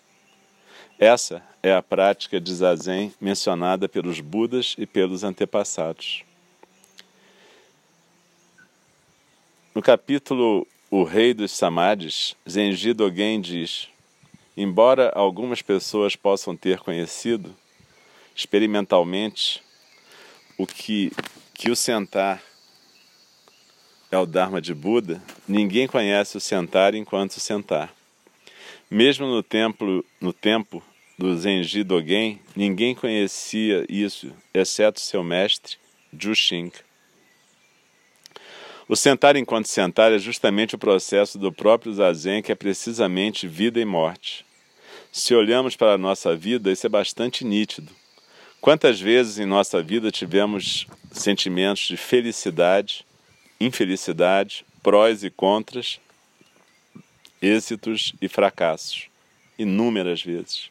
Essa 1.00 1.44
é 1.64 1.74
a 1.74 1.82
prática 1.82 2.40
de 2.40 2.54
Zazen 2.54 3.14
mencionada 3.20 3.90
pelos 3.90 4.20
Budas 4.20 4.76
e 4.78 4.86
pelos 4.86 5.24
antepassados. 5.24 6.24
No 9.76 9.82
capítulo 9.82 10.66
O 10.90 11.04
Rei 11.04 11.34
dos 11.34 11.52
Samadhis, 11.52 12.34
Zenji 12.50 12.94
Dogen 12.94 13.42
diz: 13.42 13.90
Embora 14.56 15.12
algumas 15.14 15.62
pessoas 15.62 16.16
possam 16.16 16.56
ter 16.56 16.80
conhecido 16.80 17.54
experimentalmente 18.34 19.62
o 20.58 20.66
que, 20.66 21.12
que 21.54 21.70
o 21.70 21.76
sentar 21.76 22.42
é 24.10 24.18
o 24.18 24.26
Dharma 24.26 24.62
de 24.62 24.74
Buda, 24.74 25.22
ninguém 25.46 25.90
conhece 25.90 26.38
o 26.38 26.40
sentar 26.40 26.96
enquanto 26.96 27.42
sentar. 27.42 27.94
Mesmo 28.90 29.28
no 29.28 29.44
templo, 29.44 30.06
no 30.22 30.32
tempo 30.32 30.82
do 31.20 31.38
Zenji 31.38 31.84
Dogen, 31.84 32.40
ninguém 32.56 32.96
conhecia 32.96 33.86
isso, 33.90 34.32
exceto 34.54 35.02
seu 35.02 35.22
mestre, 35.22 35.76
Juxing. 36.18 36.72
O 38.88 38.96
sentar 38.96 39.36
enquanto 39.36 39.68
sentar 39.68 40.12
é 40.12 40.20
justamente 40.20 40.76
o 40.76 40.78
processo 40.78 41.40
do 41.40 41.52
próprio 41.52 41.92
zazen, 41.92 42.44
que 42.44 42.52
é 42.52 42.56
precisamente 42.56 43.48
vida 43.48 43.80
e 43.80 43.86
morte. 43.86 44.46
Se 45.12 45.34
olhamos 45.34 45.76
para 45.76 45.94
a 45.94 45.98
nossa 45.98 46.36
vida, 46.36 46.72
isso 46.72 46.86
é 46.86 46.90
bastante 46.90 47.44
nítido. 47.44 47.92
Quantas 48.62 49.02
vezes 49.02 49.40
em 49.40 49.46
nossa 49.46 49.82
vida 49.82 50.12
tivemos 50.12 50.86
sentimentos 51.12 51.88
de 51.88 51.98
felicidade, 51.98 53.04
infelicidade, 53.60 54.64
prós 54.84 55.24
e 55.24 55.32
contras, 55.32 56.00
êxitos 57.42 58.14
e 58.22 58.28
fracassos? 58.28 59.08
Inúmeras 59.58 60.22
vezes. 60.22 60.70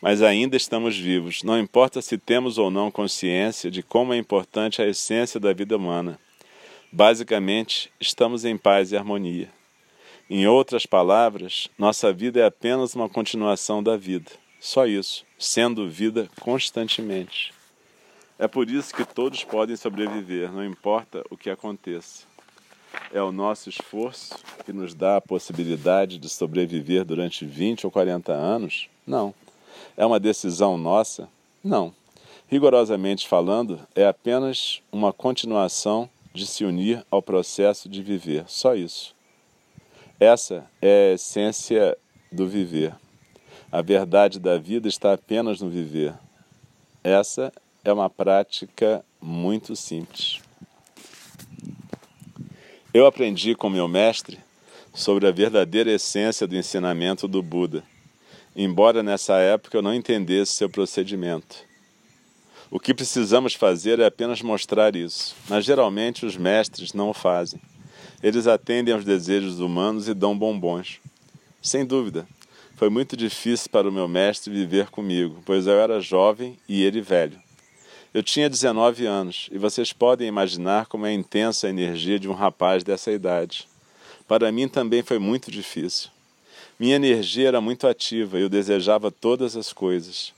Mas 0.00 0.22
ainda 0.22 0.56
estamos 0.56 0.96
vivos, 0.96 1.42
não 1.42 1.58
importa 1.58 2.00
se 2.00 2.16
temos 2.16 2.56
ou 2.56 2.70
não 2.70 2.88
consciência 2.88 3.68
de 3.68 3.82
como 3.82 4.12
é 4.12 4.16
importante 4.16 4.80
a 4.80 4.86
essência 4.86 5.40
da 5.40 5.52
vida 5.52 5.76
humana 5.76 6.20
Basicamente, 6.94 7.90
estamos 7.98 8.44
em 8.44 8.54
paz 8.54 8.92
e 8.92 8.96
harmonia. 8.98 9.48
Em 10.28 10.46
outras 10.46 10.84
palavras, 10.84 11.70
nossa 11.78 12.12
vida 12.12 12.38
é 12.38 12.44
apenas 12.44 12.94
uma 12.94 13.08
continuação 13.08 13.82
da 13.82 13.96
vida. 13.96 14.30
Só 14.60 14.86
isso, 14.86 15.24
sendo 15.38 15.88
vida 15.88 16.28
constantemente. 16.38 17.50
É 18.38 18.46
por 18.46 18.68
isso 18.68 18.94
que 18.94 19.06
todos 19.06 19.42
podem 19.42 19.74
sobreviver, 19.74 20.52
não 20.52 20.62
importa 20.62 21.24
o 21.30 21.36
que 21.36 21.48
aconteça. 21.48 22.26
É 23.10 23.22
o 23.22 23.32
nosso 23.32 23.70
esforço 23.70 24.34
que 24.62 24.72
nos 24.72 24.92
dá 24.92 25.16
a 25.16 25.20
possibilidade 25.22 26.18
de 26.18 26.28
sobreviver 26.28 27.06
durante 27.06 27.46
20 27.46 27.86
ou 27.86 27.90
40 27.90 28.34
anos? 28.34 28.90
Não. 29.06 29.34
É 29.96 30.04
uma 30.04 30.20
decisão 30.20 30.76
nossa? 30.76 31.26
Não. 31.64 31.94
Rigorosamente 32.48 33.26
falando, 33.26 33.80
é 33.94 34.06
apenas 34.06 34.82
uma 34.92 35.10
continuação 35.10 36.10
de 36.32 36.46
se 36.46 36.64
unir 36.64 37.04
ao 37.10 37.22
processo 37.22 37.88
de 37.88 38.02
viver. 38.02 38.44
Só 38.46 38.74
isso. 38.74 39.14
Essa 40.18 40.64
é 40.80 41.10
a 41.10 41.14
essência 41.14 41.96
do 42.30 42.46
viver. 42.48 42.94
A 43.70 43.82
verdade 43.82 44.38
da 44.38 44.58
vida 44.58 44.88
está 44.88 45.12
apenas 45.12 45.60
no 45.60 45.68
viver. 45.68 46.14
Essa 47.02 47.52
é 47.84 47.92
uma 47.92 48.08
prática 48.08 49.04
muito 49.20 49.74
simples. 49.74 50.40
Eu 52.94 53.06
aprendi 53.06 53.54
com 53.54 53.70
meu 53.70 53.88
mestre 53.88 54.38
sobre 54.94 55.26
a 55.26 55.32
verdadeira 55.32 55.90
essência 55.90 56.46
do 56.46 56.56
ensinamento 56.56 57.26
do 57.26 57.42
Buda, 57.42 57.82
embora 58.54 59.02
nessa 59.02 59.38
época 59.38 59.78
eu 59.78 59.82
não 59.82 59.94
entendesse 59.94 60.52
seu 60.52 60.68
procedimento. 60.68 61.71
O 62.74 62.80
que 62.80 62.94
precisamos 62.94 63.52
fazer 63.52 64.00
é 64.00 64.06
apenas 64.06 64.40
mostrar 64.40 64.96
isso, 64.96 65.36
mas 65.46 65.62
geralmente 65.62 66.24
os 66.24 66.38
mestres 66.38 66.94
não 66.94 67.10
o 67.10 67.12
fazem. 67.12 67.60
Eles 68.22 68.46
atendem 68.46 68.94
aos 68.94 69.04
desejos 69.04 69.60
humanos 69.60 70.08
e 70.08 70.14
dão 70.14 70.38
bombons. 70.38 70.98
Sem 71.60 71.84
dúvida, 71.84 72.26
foi 72.74 72.88
muito 72.88 73.14
difícil 73.14 73.68
para 73.68 73.86
o 73.86 73.92
meu 73.92 74.08
mestre 74.08 74.50
viver 74.50 74.88
comigo, 74.88 75.42
pois 75.44 75.66
eu 75.66 75.74
era 75.74 76.00
jovem 76.00 76.58
e 76.66 76.82
ele 76.82 77.02
velho. 77.02 77.38
Eu 78.14 78.22
tinha 78.22 78.48
19 78.48 79.04
anos 79.04 79.50
e 79.52 79.58
vocês 79.58 79.92
podem 79.92 80.26
imaginar 80.26 80.86
como 80.86 81.04
é 81.04 81.12
intensa 81.12 81.66
a 81.66 81.70
energia 81.70 82.18
de 82.18 82.26
um 82.26 82.32
rapaz 82.32 82.82
dessa 82.82 83.12
idade. 83.12 83.68
Para 84.26 84.50
mim 84.50 84.66
também 84.66 85.02
foi 85.02 85.18
muito 85.18 85.50
difícil. 85.50 86.08
Minha 86.80 86.96
energia 86.96 87.48
era 87.48 87.60
muito 87.60 87.86
ativa 87.86 88.38
e 88.38 88.42
eu 88.42 88.48
desejava 88.48 89.10
todas 89.10 89.58
as 89.58 89.74
coisas. 89.74 90.32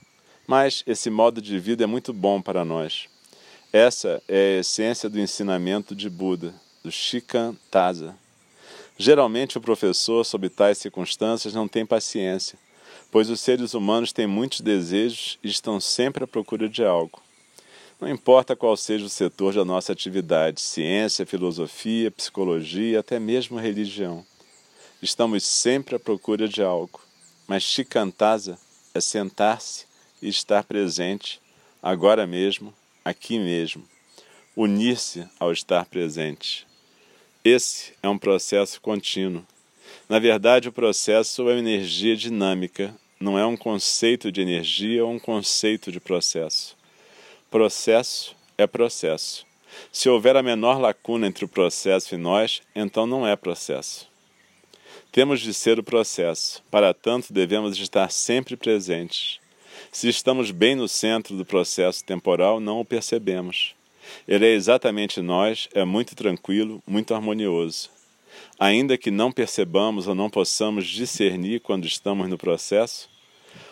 Mas 0.47 0.83
esse 0.85 1.09
modo 1.09 1.41
de 1.41 1.57
vida 1.57 1.83
é 1.83 1.87
muito 1.87 2.13
bom 2.13 2.41
para 2.41 2.63
nós. 2.63 3.07
Essa 3.73 4.21
é 4.27 4.57
a 4.57 4.59
essência 4.59 5.09
do 5.09 5.19
ensinamento 5.19 5.95
de 5.95 6.09
Buda, 6.09 6.53
do 6.83 6.91
Shikantaza. 6.91 8.15
Geralmente 8.97 9.57
o 9.57 9.61
professor, 9.61 10.23
sob 10.23 10.47
tais 10.49 10.77
circunstâncias, 10.77 11.53
não 11.53 11.67
tem 11.67 11.85
paciência, 11.85 12.57
pois 13.11 13.29
os 13.29 13.41
seres 13.41 13.73
humanos 13.73 14.13
têm 14.13 14.27
muitos 14.27 14.61
desejos 14.61 15.37
e 15.43 15.49
estão 15.49 15.79
sempre 15.81 16.23
à 16.23 16.27
procura 16.27 16.69
de 16.69 16.85
algo. 16.85 17.21
Não 17.99 18.09
importa 18.09 18.55
qual 18.55 18.77
seja 18.77 19.05
o 19.05 19.09
setor 19.09 19.53
da 19.53 19.65
nossa 19.65 19.91
atividade, 19.91 20.61
ciência, 20.61 21.25
filosofia, 21.25 22.11
psicologia, 22.11 22.99
até 22.99 23.19
mesmo 23.19 23.57
religião. 23.57 24.25
Estamos 25.01 25.43
sempre 25.43 25.95
à 25.95 25.99
procura 25.99 26.47
de 26.47 26.61
algo. 26.61 27.01
Mas 27.47 27.63
Shikantaza 27.63 28.57
é 28.93 29.01
sentar-se 29.01 29.85
e 30.21 30.27
estar 30.27 30.63
presente, 30.63 31.39
agora 31.81 32.25
mesmo, 32.25 32.73
aqui 33.03 33.37
mesmo. 33.37 33.87
Unir-se 34.55 35.27
ao 35.39 35.51
estar 35.51 35.85
presente. 35.85 36.65
Esse 37.43 37.93
é 38.01 38.09
um 38.09 38.17
processo 38.17 38.81
contínuo. 38.81 39.45
Na 40.09 40.17
verdade, 40.17 40.69
o 40.69 40.71
processo 40.71 41.43
é 41.49 41.53
uma 41.53 41.59
energia 41.59 42.15
dinâmica, 42.15 42.95
não 43.19 43.37
é 43.37 43.45
um 43.45 43.55
conceito 43.55 44.31
de 44.31 44.41
energia 44.41 45.05
ou 45.05 45.11
um 45.11 45.19
conceito 45.19 45.91
de 45.91 45.99
processo. 45.99 46.75
Processo 47.51 48.35
é 48.57 48.65
processo. 48.65 49.45
Se 49.91 50.09
houver 50.09 50.35
a 50.35 50.43
menor 50.43 50.79
lacuna 50.79 51.27
entre 51.27 51.45
o 51.45 51.49
processo 51.49 52.15
e 52.15 52.17
nós, 52.17 52.61
então 52.75 53.05
não 53.05 53.27
é 53.27 53.35
processo. 53.35 54.07
Temos 55.11 55.39
de 55.39 55.53
ser 55.53 55.79
o 55.79 55.83
processo, 55.83 56.63
para 56.69 56.93
tanto 56.93 57.31
devemos 57.31 57.77
estar 57.77 58.11
sempre 58.11 58.57
presentes. 58.57 59.39
Se 59.95 60.09
estamos 60.09 60.51
bem 60.51 60.75
no 60.75 60.89
centro 60.89 61.37
do 61.37 61.45
processo 61.45 62.03
temporal, 62.03 62.59
não 62.59 62.81
o 62.81 62.85
percebemos. 62.85 63.73
Ele 64.27 64.45
é 64.45 64.53
exatamente 64.53 65.21
nós, 65.21 65.69
é 65.73 65.85
muito 65.85 66.17
tranquilo, 66.17 66.83
muito 66.85 67.15
harmonioso. 67.15 67.89
Ainda 68.59 68.97
que 68.97 69.09
não 69.09 69.31
percebamos 69.31 70.05
ou 70.05 70.13
não 70.13 70.29
possamos 70.29 70.85
discernir 70.85 71.61
quando 71.61 71.85
estamos 71.85 72.27
no 72.27 72.37
processo, 72.37 73.09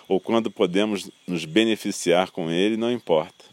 ou 0.07 0.17
quando 0.17 0.49
podemos 0.49 1.11
nos 1.27 1.43
beneficiar 1.43 2.31
com 2.31 2.49
ele, 2.49 2.77
não 2.77 2.89
importa. 2.89 3.43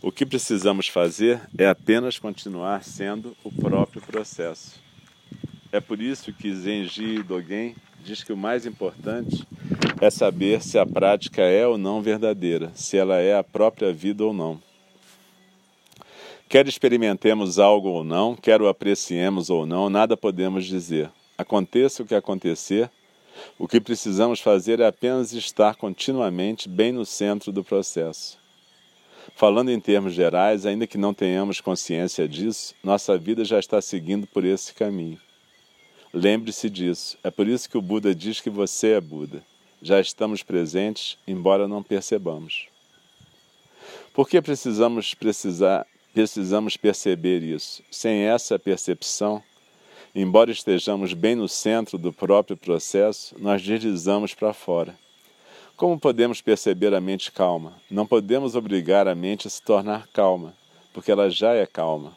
O 0.00 0.10
que 0.10 0.24
precisamos 0.24 0.88
fazer 0.88 1.42
é 1.58 1.66
apenas 1.66 2.18
continuar 2.18 2.84
sendo 2.84 3.36
o 3.44 3.52
próprio 3.52 4.00
processo. 4.00 4.80
É 5.70 5.78
por 5.78 6.00
isso 6.00 6.32
que 6.32 6.54
Zenji 6.54 7.22
Dogen 7.22 7.76
diz 8.02 8.24
que 8.24 8.32
o 8.32 8.36
mais 8.36 8.64
importante 8.64 9.46
é 10.00 10.10
saber 10.10 10.62
se 10.62 10.78
a 10.78 10.86
prática 10.86 11.42
é 11.42 11.66
ou 11.66 11.76
não 11.76 12.00
verdadeira, 12.00 12.70
se 12.74 12.96
ela 12.96 13.16
é 13.16 13.36
a 13.36 13.42
própria 13.42 13.92
vida 13.92 14.24
ou 14.24 14.32
não. 14.32 14.60
Quer 16.48 16.66
experimentemos 16.66 17.58
algo 17.58 17.88
ou 17.88 18.04
não, 18.04 18.34
quer 18.34 18.62
o 18.62 18.68
apreciemos 18.68 19.50
ou 19.50 19.66
não, 19.66 19.90
nada 19.90 20.16
podemos 20.16 20.64
dizer. 20.64 21.10
Aconteça 21.36 22.02
o 22.02 22.06
que 22.06 22.14
acontecer, 22.14 22.90
o 23.58 23.68
que 23.68 23.80
precisamos 23.80 24.40
fazer 24.40 24.80
é 24.80 24.86
apenas 24.86 25.32
estar 25.32 25.74
continuamente 25.76 26.68
bem 26.68 26.92
no 26.92 27.04
centro 27.04 27.52
do 27.52 27.62
processo. 27.62 28.38
Falando 29.34 29.70
em 29.70 29.78
termos 29.78 30.14
gerais, 30.14 30.64
ainda 30.64 30.86
que 30.86 30.96
não 30.96 31.12
tenhamos 31.12 31.60
consciência 31.60 32.26
disso, 32.26 32.74
nossa 32.82 33.18
vida 33.18 33.44
já 33.44 33.58
está 33.58 33.80
seguindo 33.80 34.26
por 34.26 34.44
esse 34.44 34.72
caminho. 34.74 35.20
Lembre-se 36.12 36.70
disso. 36.70 37.18
É 37.22 37.30
por 37.30 37.46
isso 37.46 37.68
que 37.68 37.76
o 37.76 37.82
Buda 37.82 38.14
diz 38.14 38.40
que 38.40 38.48
você 38.48 38.92
é 38.92 39.00
Buda. 39.00 39.44
Já 39.80 40.00
estamos 40.00 40.42
presentes, 40.42 41.16
embora 41.26 41.68
não 41.68 41.82
percebamos. 41.82 42.66
Por 44.12 44.28
que 44.28 44.42
precisamos 44.42 45.14
precisar 45.14 45.86
precisamos 46.12 46.76
perceber 46.76 47.44
isso? 47.44 47.80
Sem 47.90 48.22
essa 48.22 48.58
percepção, 48.58 49.40
embora 50.12 50.50
estejamos 50.50 51.14
bem 51.14 51.36
no 51.36 51.48
centro 51.48 51.96
do 51.96 52.12
próprio 52.12 52.56
processo, 52.56 53.36
nós 53.38 53.62
deslizamos 53.62 54.34
para 54.34 54.52
fora. 54.52 54.98
Como 55.76 55.96
podemos 55.96 56.40
perceber 56.40 56.92
a 56.92 57.00
mente 57.00 57.30
calma? 57.30 57.74
Não 57.88 58.04
podemos 58.04 58.56
obrigar 58.56 59.06
a 59.06 59.14
mente 59.14 59.46
a 59.46 59.50
se 59.50 59.62
tornar 59.62 60.08
calma, 60.08 60.52
porque 60.92 61.12
ela 61.12 61.30
já 61.30 61.54
é 61.54 61.66
calma. 61.66 62.16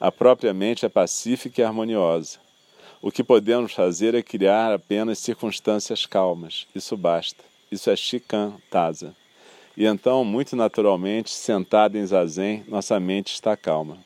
A 0.00 0.10
própria 0.10 0.52
mente 0.52 0.84
é 0.84 0.88
pacífica 0.88 1.60
e 1.60 1.64
harmoniosa. 1.64 2.40
O 3.00 3.12
que 3.12 3.22
podemos 3.22 3.72
fazer 3.72 4.14
é 4.14 4.22
criar 4.22 4.72
apenas 4.72 5.20
circunstâncias 5.20 6.04
calmas. 6.04 6.66
Isso 6.74 6.96
basta. 6.96 7.44
Isso 7.70 7.88
é 7.90 7.94
Shikan 7.94 8.54
Taza. 8.68 9.14
E 9.76 9.86
então, 9.86 10.24
muito 10.24 10.56
naturalmente, 10.56 11.30
sentada 11.30 11.96
em 11.96 12.04
zazen, 12.04 12.64
nossa 12.66 12.98
mente 12.98 13.32
está 13.32 13.56
calma. 13.56 13.98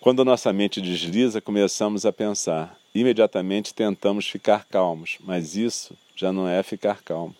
Quando 0.00 0.24
nossa 0.24 0.52
mente 0.52 0.80
desliza, 0.80 1.40
começamos 1.40 2.06
a 2.06 2.12
pensar. 2.12 2.78
Imediatamente 2.94 3.74
tentamos 3.74 4.28
ficar 4.28 4.64
calmos, 4.64 5.18
mas 5.20 5.56
isso 5.56 5.96
já 6.14 6.32
não 6.32 6.48
é 6.48 6.62
ficar 6.62 7.02
calmo. 7.02 7.34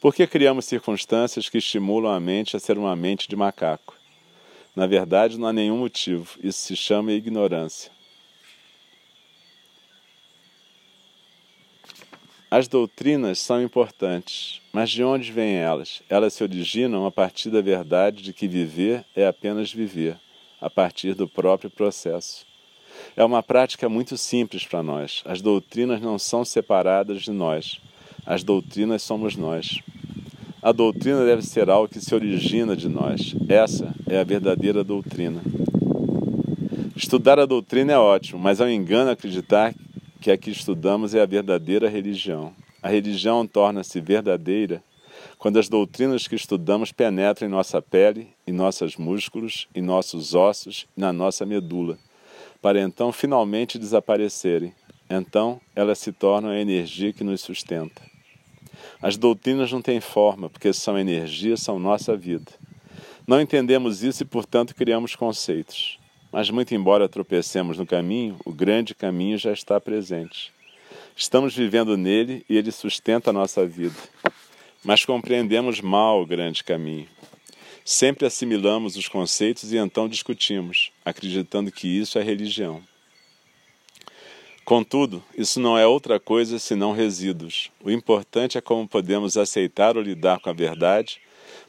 Por 0.00 0.14
que 0.14 0.26
criamos 0.26 0.64
circunstâncias 0.64 1.50
que 1.50 1.58
estimulam 1.58 2.14
a 2.14 2.18
mente 2.18 2.56
a 2.56 2.58
ser 2.58 2.78
uma 2.78 2.96
mente 2.96 3.28
de 3.28 3.36
macaco? 3.36 3.94
Na 4.74 4.86
verdade, 4.86 5.38
não 5.38 5.48
há 5.48 5.52
nenhum 5.52 5.76
motivo. 5.76 6.38
Isso 6.42 6.62
se 6.62 6.74
chama 6.74 7.12
ignorância. 7.12 7.92
As 12.50 12.66
doutrinas 12.66 13.38
são 13.38 13.62
importantes, 13.62 14.60
mas 14.72 14.90
de 14.90 15.04
onde 15.04 15.30
vêm 15.30 15.54
elas? 15.54 16.02
Elas 16.08 16.34
se 16.34 16.42
originam 16.42 17.06
a 17.06 17.10
partir 17.10 17.48
da 17.48 17.60
verdade 17.60 18.24
de 18.24 18.32
que 18.32 18.48
viver 18.48 19.04
é 19.14 19.24
apenas 19.24 19.72
viver, 19.72 20.18
a 20.60 20.68
partir 20.68 21.14
do 21.14 21.28
próprio 21.28 21.70
processo. 21.70 22.44
É 23.16 23.24
uma 23.24 23.40
prática 23.40 23.88
muito 23.88 24.16
simples 24.16 24.66
para 24.66 24.82
nós. 24.82 25.22
As 25.24 25.40
doutrinas 25.40 26.00
não 26.00 26.18
são 26.18 26.44
separadas 26.44 27.22
de 27.22 27.30
nós. 27.30 27.80
As 28.26 28.42
doutrinas 28.42 29.04
somos 29.04 29.36
nós. 29.36 29.78
A 30.60 30.72
doutrina 30.72 31.24
deve 31.24 31.42
ser 31.42 31.70
algo 31.70 31.88
que 31.88 32.00
se 32.00 32.12
origina 32.12 32.74
de 32.76 32.88
nós. 32.88 33.32
Essa 33.48 33.94
é 34.08 34.18
a 34.18 34.24
verdadeira 34.24 34.82
doutrina. 34.82 35.40
Estudar 36.96 37.38
a 37.38 37.46
doutrina 37.46 37.92
é 37.92 37.98
ótimo, 37.98 38.40
mas 38.40 38.60
é 38.60 38.64
um 38.64 38.68
engano 38.68 39.12
acreditar 39.12 39.72
que 40.20 40.30
a 40.30 40.36
que 40.36 40.50
estudamos 40.50 41.14
é 41.14 41.20
a 41.20 41.26
verdadeira 41.26 41.88
religião. 41.88 42.52
A 42.82 42.88
religião 42.88 43.46
torna-se 43.46 44.00
verdadeira 44.00 44.82
quando 45.38 45.58
as 45.58 45.68
doutrinas 45.68 46.26
que 46.26 46.34
estudamos 46.34 46.92
penetram 46.92 47.48
em 47.48 47.50
nossa 47.50 47.80
pele, 47.80 48.28
em 48.46 48.52
nossos 48.52 48.96
músculos, 48.96 49.68
em 49.74 49.82
nossos 49.82 50.34
ossos 50.34 50.86
e 50.96 51.00
na 51.00 51.12
nossa 51.12 51.46
medula, 51.46 51.98
para 52.60 52.80
então 52.80 53.12
finalmente 53.12 53.78
desaparecerem. 53.78 54.74
Então 55.08 55.60
elas 55.74 55.98
se 55.98 56.12
tornam 56.12 56.50
a 56.50 56.60
energia 56.60 57.12
que 57.12 57.24
nos 57.24 57.40
sustenta. 57.40 58.02
As 59.00 59.16
doutrinas 59.16 59.72
não 59.72 59.80
têm 59.80 60.00
forma, 60.00 60.48
porque 60.50 60.72
são 60.72 60.98
energia, 60.98 61.56
são 61.56 61.78
nossa 61.78 62.16
vida. 62.16 62.52
Não 63.26 63.40
entendemos 63.40 64.02
isso 64.02 64.22
e, 64.22 64.26
portanto, 64.26 64.74
criamos 64.74 65.14
conceitos. 65.14 65.99
Mas, 66.32 66.48
muito 66.50 66.74
embora 66.74 67.08
tropecemos 67.08 67.78
no 67.78 67.86
caminho, 67.86 68.36
o 68.44 68.52
grande 68.52 68.94
caminho 68.94 69.36
já 69.36 69.52
está 69.52 69.80
presente. 69.80 70.52
Estamos 71.16 71.54
vivendo 71.54 71.96
nele 71.96 72.44
e 72.48 72.56
ele 72.56 72.70
sustenta 72.70 73.30
a 73.30 73.32
nossa 73.32 73.66
vida. 73.66 73.96
Mas 74.84 75.04
compreendemos 75.04 75.80
mal 75.80 76.22
o 76.22 76.26
grande 76.26 76.62
caminho. 76.62 77.08
Sempre 77.84 78.26
assimilamos 78.26 78.96
os 78.96 79.08
conceitos 79.08 79.72
e 79.72 79.76
então 79.76 80.08
discutimos, 80.08 80.92
acreditando 81.04 81.72
que 81.72 81.88
isso 81.88 82.18
é 82.18 82.22
religião. 82.22 82.82
Contudo, 84.64 85.22
isso 85.36 85.58
não 85.58 85.76
é 85.76 85.84
outra 85.84 86.20
coisa 86.20 86.58
senão 86.58 86.92
resíduos. 86.92 87.72
O 87.82 87.90
importante 87.90 88.56
é 88.56 88.60
como 88.60 88.86
podemos 88.86 89.36
aceitar 89.36 89.96
ou 89.96 90.02
lidar 90.02 90.38
com 90.38 90.48
a 90.48 90.52
verdade 90.52 91.20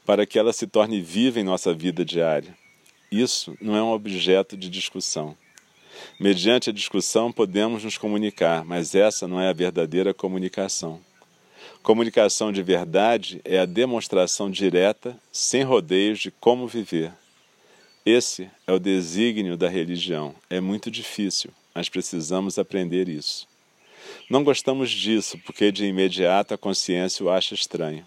para 0.06 0.24
que 0.24 0.38
ela 0.38 0.52
se 0.52 0.68
torne 0.68 1.00
viva 1.00 1.40
em 1.40 1.44
nossa 1.44 1.74
vida 1.74 2.04
diária. 2.04 2.56
Isso 3.12 3.54
não 3.60 3.76
é 3.76 3.82
um 3.82 3.92
objeto 3.92 4.56
de 4.56 4.70
discussão. 4.70 5.36
Mediante 6.18 6.70
a 6.70 6.72
discussão 6.72 7.30
podemos 7.30 7.84
nos 7.84 7.98
comunicar, 7.98 8.64
mas 8.64 8.94
essa 8.94 9.28
não 9.28 9.38
é 9.38 9.50
a 9.50 9.52
verdadeira 9.52 10.14
comunicação. 10.14 10.98
Comunicação 11.82 12.50
de 12.50 12.62
verdade 12.62 13.42
é 13.44 13.58
a 13.58 13.66
demonstração 13.66 14.50
direta, 14.50 15.14
sem 15.30 15.62
rodeios, 15.62 16.20
de 16.20 16.30
como 16.30 16.66
viver. 16.66 17.12
Esse 18.06 18.50
é 18.66 18.72
o 18.72 18.78
desígnio 18.78 19.58
da 19.58 19.68
religião. 19.68 20.34
É 20.48 20.58
muito 20.58 20.90
difícil, 20.90 21.50
mas 21.74 21.90
precisamos 21.90 22.58
aprender 22.58 23.10
isso. 23.10 23.46
Não 24.30 24.42
gostamos 24.42 24.90
disso 24.90 25.38
porque 25.44 25.70
de 25.70 25.84
imediato 25.84 26.54
a 26.54 26.58
consciência 26.58 27.26
o 27.26 27.30
acha 27.30 27.54
estranho. 27.54 28.06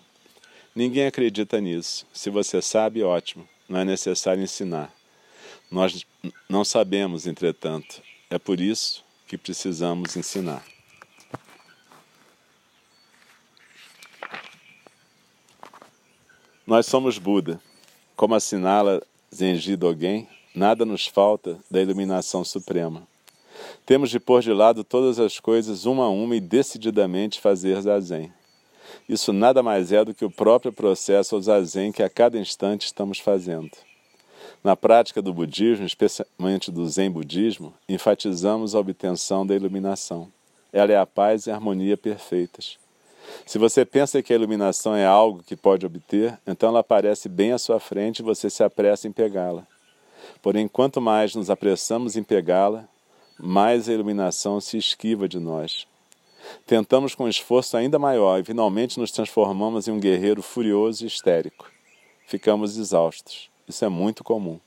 Ninguém 0.75 1.05
acredita 1.05 1.61
nisso. 1.61 2.07
Se 2.11 2.31
você 2.31 2.59
sabe, 2.59 3.03
ótimo. 3.03 3.47
Não 3.67 3.79
é 3.79 3.85
necessário 3.85 4.43
ensinar. 4.43 4.93
Nós 5.71 6.05
não 6.47 6.63
sabemos, 6.63 7.25
entretanto. 7.25 8.01
É 8.29 8.37
por 8.37 8.59
isso 8.59 9.03
que 9.27 9.37
precisamos 9.37 10.15
ensinar. 10.15 10.63
Nós 16.65 16.85
somos 16.85 17.17
Buda. 17.17 17.61
Como 18.15 18.33
assinala 18.33 19.01
Zenji 19.33 19.75
Dogen, 19.75 20.27
nada 20.55 20.85
nos 20.85 21.05
falta 21.05 21.59
da 21.69 21.81
iluminação 21.81 22.43
suprema. 22.43 23.07
Temos 23.85 24.09
de 24.09 24.19
pôr 24.19 24.41
de 24.41 24.51
lado 24.51 24.83
todas 24.83 25.19
as 25.19 25.39
coisas 25.39 25.85
uma 25.85 26.05
a 26.05 26.09
uma 26.09 26.35
e 26.35 26.39
decididamente 26.39 27.39
fazer 27.39 27.79
zazen. 27.81 28.31
Isso 29.07 29.31
nada 29.31 29.61
mais 29.61 29.91
é 29.91 30.03
do 30.03 30.13
que 30.13 30.25
o 30.25 30.31
próprio 30.31 30.73
processo 30.73 31.35
ao 31.35 31.41
zazen 31.41 31.91
que 31.91 32.01
a 32.01 32.09
cada 32.09 32.39
instante 32.39 32.87
estamos 32.87 33.19
fazendo. 33.19 33.71
Na 34.63 34.75
prática 34.75 35.21
do 35.21 35.31
budismo, 35.31 35.85
especialmente 35.85 36.71
do 36.71 36.87
Zen 36.89 37.11
budismo, 37.11 37.71
enfatizamos 37.87 38.73
a 38.73 38.79
obtenção 38.79 39.45
da 39.45 39.55
iluminação. 39.55 40.31
Ela 40.73 40.91
é 40.91 40.97
a 40.97 41.05
paz 41.05 41.45
e 41.45 41.51
a 41.51 41.53
harmonia 41.53 41.95
perfeitas. 41.95 42.79
Se 43.45 43.59
você 43.59 43.85
pensa 43.85 44.23
que 44.23 44.33
a 44.33 44.35
iluminação 44.35 44.95
é 44.95 45.05
algo 45.05 45.43
que 45.43 45.55
pode 45.55 45.85
obter, 45.85 46.39
então 46.47 46.69
ela 46.69 46.79
aparece 46.79 47.29
bem 47.29 47.51
à 47.51 47.59
sua 47.59 47.79
frente 47.79 48.19
e 48.19 48.23
você 48.23 48.49
se 48.49 48.63
apressa 48.63 49.07
em 49.07 49.11
pegá-la. 49.11 49.67
Porém, 50.41 50.67
quanto 50.67 50.99
mais 50.99 51.35
nos 51.35 51.49
apressamos 51.51 52.15
em 52.15 52.23
pegá-la, 52.23 52.87
mais 53.37 53.87
a 53.87 53.93
iluminação 53.93 54.59
se 54.59 54.77
esquiva 54.77 55.27
de 55.27 55.39
nós. 55.39 55.87
Tentamos 56.65 57.15
com 57.15 57.27
esforço 57.27 57.77
ainda 57.77 57.99
maior 57.99 58.39
e 58.39 58.43
finalmente 58.43 58.99
nos 58.99 59.11
transformamos 59.11 59.87
em 59.87 59.91
um 59.91 59.99
guerreiro 59.99 60.41
furioso 60.41 61.03
e 61.03 61.07
histérico. 61.07 61.69
Ficamos 62.25 62.77
exaustos. 62.77 63.49
Isso 63.67 63.83
é 63.85 63.89
muito 63.89 64.23
comum. 64.23 64.59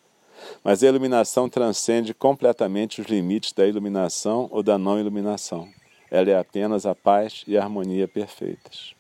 Mas 0.63 0.83
a 0.83 0.87
iluminação 0.87 1.49
transcende 1.49 2.15
completamente 2.15 3.01
os 3.01 3.07
limites 3.07 3.53
da 3.53 3.67
iluminação 3.67 4.49
ou 4.51 4.63
da 4.63 4.79
não 4.79 4.99
iluminação. 4.99 5.69
Ela 6.11 6.31
é 6.31 6.39
apenas 6.39 6.87
a 6.87 6.95
paz 6.95 7.45
e 7.47 7.57
a 7.57 7.63
harmonia 7.63 8.09
perfeitas. 8.09 8.95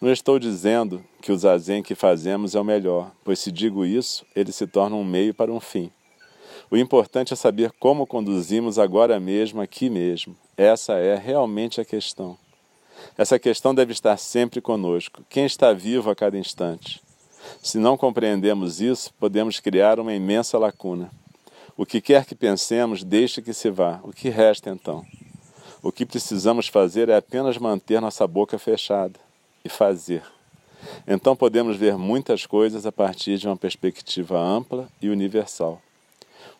Não 0.00 0.10
estou 0.10 0.38
dizendo 0.38 1.04
que 1.20 1.30
o 1.30 1.38
zazen 1.38 1.82
que 1.82 1.94
fazemos 1.94 2.54
é 2.54 2.60
o 2.60 2.64
melhor, 2.64 3.12
pois 3.22 3.38
se 3.38 3.52
digo 3.52 3.84
isso, 3.84 4.24
ele 4.34 4.50
se 4.50 4.66
torna 4.66 4.96
um 4.96 5.04
meio 5.04 5.34
para 5.34 5.52
um 5.52 5.60
fim. 5.60 5.90
O 6.70 6.76
importante 6.76 7.32
é 7.32 7.36
saber 7.36 7.72
como 7.80 8.06
conduzimos 8.06 8.78
agora 8.78 9.18
mesmo, 9.18 9.60
aqui 9.60 9.90
mesmo. 9.90 10.36
Essa 10.56 10.92
é 10.92 11.16
realmente 11.16 11.80
a 11.80 11.84
questão. 11.84 12.38
Essa 13.18 13.40
questão 13.40 13.74
deve 13.74 13.92
estar 13.92 14.16
sempre 14.16 14.60
conosco. 14.60 15.24
Quem 15.28 15.44
está 15.44 15.72
vivo 15.72 16.10
a 16.10 16.14
cada 16.14 16.38
instante? 16.38 17.02
Se 17.60 17.76
não 17.76 17.96
compreendemos 17.96 18.80
isso, 18.80 19.12
podemos 19.18 19.58
criar 19.58 19.98
uma 19.98 20.14
imensa 20.14 20.58
lacuna. 20.58 21.10
O 21.76 21.84
que 21.84 22.00
quer 22.00 22.24
que 22.24 22.36
pensemos, 22.36 23.02
deixe 23.02 23.42
que 23.42 23.52
se 23.52 23.68
vá. 23.68 23.98
O 24.04 24.12
que 24.12 24.28
resta 24.28 24.70
então? 24.70 25.04
O 25.82 25.90
que 25.90 26.06
precisamos 26.06 26.68
fazer 26.68 27.08
é 27.08 27.16
apenas 27.16 27.58
manter 27.58 28.00
nossa 28.00 28.28
boca 28.28 28.60
fechada 28.60 29.18
e 29.64 29.68
fazer. 29.68 30.22
Então 31.04 31.34
podemos 31.34 31.76
ver 31.76 31.98
muitas 31.98 32.46
coisas 32.46 32.86
a 32.86 32.92
partir 32.92 33.38
de 33.38 33.48
uma 33.48 33.56
perspectiva 33.56 34.38
ampla 34.38 34.88
e 35.02 35.08
universal. 35.08 35.82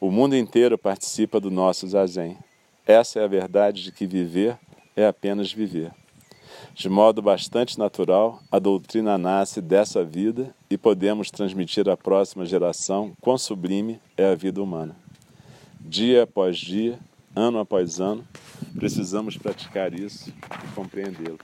O 0.00 0.10
mundo 0.10 0.34
inteiro 0.34 0.78
participa 0.78 1.38
do 1.38 1.50
nosso 1.50 1.86
zazen. 1.86 2.38
Essa 2.86 3.20
é 3.20 3.24
a 3.24 3.28
verdade 3.28 3.82
de 3.82 3.92
que 3.92 4.06
viver 4.06 4.58
é 4.96 5.06
apenas 5.06 5.52
viver. 5.52 5.92
De 6.74 6.88
modo 6.88 7.20
bastante 7.20 7.78
natural, 7.78 8.40
a 8.50 8.58
doutrina 8.58 9.18
nasce 9.18 9.60
dessa 9.60 10.02
vida 10.02 10.54
e 10.70 10.78
podemos 10.78 11.30
transmitir 11.30 11.86
à 11.86 11.98
próxima 11.98 12.46
geração 12.46 13.12
quão 13.20 13.36
sublime 13.36 14.00
é 14.16 14.24
a 14.24 14.34
vida 14.34 14.62
humana. 14.62 14.96
Dia 15.78 16.22
após 16.22 16.56
dia, 16.56 16.98
ano 17.36 17.58
após 17.58 18.00
ano, 18.00 18.26
precisamos 18.76 19.36
praticar 19.36 19.92
isso 19.92 20.32
e 20.64 20.74
compreendê-lo. 20.74 21.38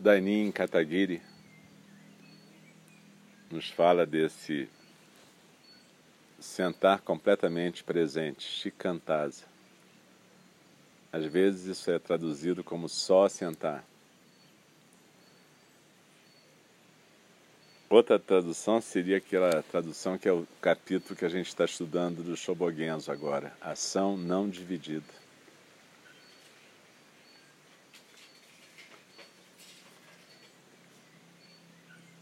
Dainin 0.00 0.50
Katagiri 0.50 1.20
nos 3.50 3.68
fala 3.68 4.06
desse 4.06 4.66
sentar 6.38 7.02
completamente 7.02 7.84
presente, 7.84 8.42
shikantaza. 8.42 9.44
Às 11.12 11.26
vezes 11.26 11.66
isso 11.66 11.90
é 11.90 11.98
traduzido 11.98 12.64
como 12.64 12.88
só 12.88 13.28
sentar. 13.28 13.84
Outra 17.90 18.18
tradução 18.18 18.80
seria 18.80 19.18
aquela 19.18 19.62
tradução 19.64 20.16
que 20.16 20.26
é 20.26 20.32
o 20.32 20.48
capítulo 20.62 21.14
que 21.14 21.26
a 21.26 21.28
gente 21.28 21.48
está 21.48 21.66
estudando 21.66 22.22
do 22.22 22.34
Shobogenzo 22.38 23.12
agora, 23.12 23.52
ação 23.60 24.16
não 24.16 24.48
dividida. 24.48 25.19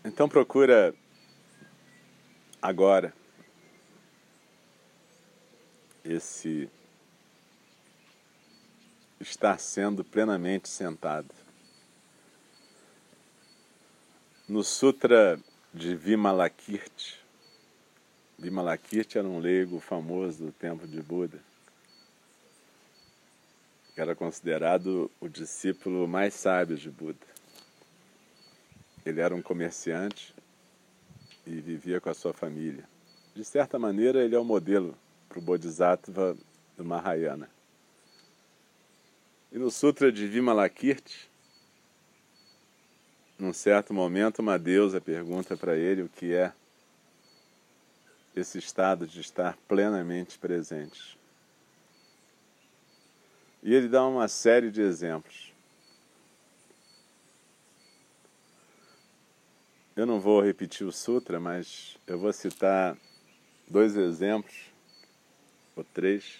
Então 0.08 0.26
procura 0.26 0.94
agora 2.62 3.12
esse 6.02 6.70
estar 9.20 9.60
sendo 9.60 10.02
plenamente 10.02 10.66
sentado. 10.66 11.28
No 14.48 14.64
Sutra 14.64 15.38
de 15.74 15.94
Vimalakirti, 15.94 17.20
Vimalakirti 18.38 19.18
era 19.18 19.28
um 19.28 19.38
leigo 19.38 19.78
famoso 19.78 20.46
do 20.46 20.52
tempo 20.52 20.86
de 20.88 21.02
Buda, 21.02 21.38
que 23.94 24.00
era 24.00 24.16
considerado 24.16 25.10
o 25.20 25.28
discípulo 25.28 26.08
mais 26.08 26.32
sábio 26.32 26.78
de 26.78 26.90
Buda. 26.90 27.37
Ele 29.08 29.22
era 29.22 29.34
um 29.34 29.40
comerciante 29.40 30.34
e 31.46 31.62
vivia 31.62 31.98
com 31.98 32.10
a 32.10 32.14
sua 32.14 32.34
família. 32.34 32.86
De 33.34 33.42
certa 33.42 33.78
maneira, 33.78 34.22
ele 34.22 34.34
é 34.34 34.38
o 34.38 34.44
modelo 34.44 34.94
para 35.30 35.38
o 35.38 35.42
Bodhisattva 35.42 36.36
do 36.76 36.84
Mahayana. 36.84 37.48
E 39.50 39.56
no 39.56 39.70
Sutra 39.70 40.12
de 40.12 40.26
Vimalakirti, 40.26 41.30
num 43.38 43.54
certo 43.54 43.94
momento, 43.94 44.40
uma 44.40 44.58
deusa 44.58 45.00
pergunta 45.00 45.56
para 45.56 45.74
ele 45.74 46.02
o 46.02 46.08
que 46.10 46.34
é 46.34 46.52
esse 48.36 48.58
estado 48.58 49.06
de 49.06 49.22
estar 49.22 49.56
plenamente 49.66 50.38
presente. 50.38 51.18
E 53.62 53.74
ele 53.74 53.88
dá 53.88 54.06
uma 54.06 54.28
série 54.28 54.70
de 54.70 54.82
exemplos. 54.82 55.47
Eu 59.98 60.06
não 60.06 60.20
vou 60.20 60.40
repetir 60.40 60.86
o 60.86 60.92
sutra, 60.92 61.40
mas 61.40 61.98
eu 62.06 62.16
vou 62.16 62.32
citar 62.32 62.96
dois 63.66 63.96
exemplos, 63.96 64.54
ou 65.74 65.82
três, 65.82 66.38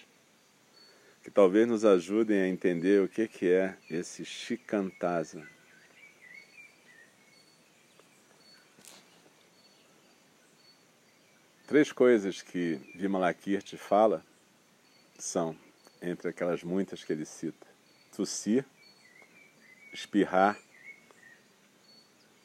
que 1.21 1.29
talvez 1.29 1.67
nos 1.67 1.83
ajudem 1.83 2.39
a 2.39 2.47
entender 2.47 3.03
o 3.03 3.09
que, 3.09 3.27
é 3.49 3.77
esse 3.89 4.23
Shikantasa. 4.23 5.45
Três 11.67 11.91
coisas 11.91 12.41
que 12.41 12.79
Vimalakirti 12.95 13.75
fala 13.75 14.25
são, 15.17 15.53
entre 16.01 16.29
aquelas 16.29 16.63
muitas 16.63 17.03
que 17.03 17.11
ele 17.11 17.25
cita, 17.25 17.67
tossir, 18.15 18.63
espirrar 19.91 20.57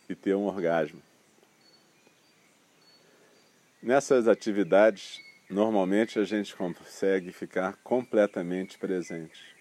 e 0.09 0.15
ter 0.15 0.35
um 0.35 0.47
orgasmo. 0.47 1.03
Nessas 3.83 4.27
atividades, 4.27 5.21
normalmente 5.51 6.19
a 6.19 6.25
gente 6.25 6.55
consegue 6.57 7.33
ficar 7.33 7.77
completamente 7.85 8.79
presente. 8.79 9.55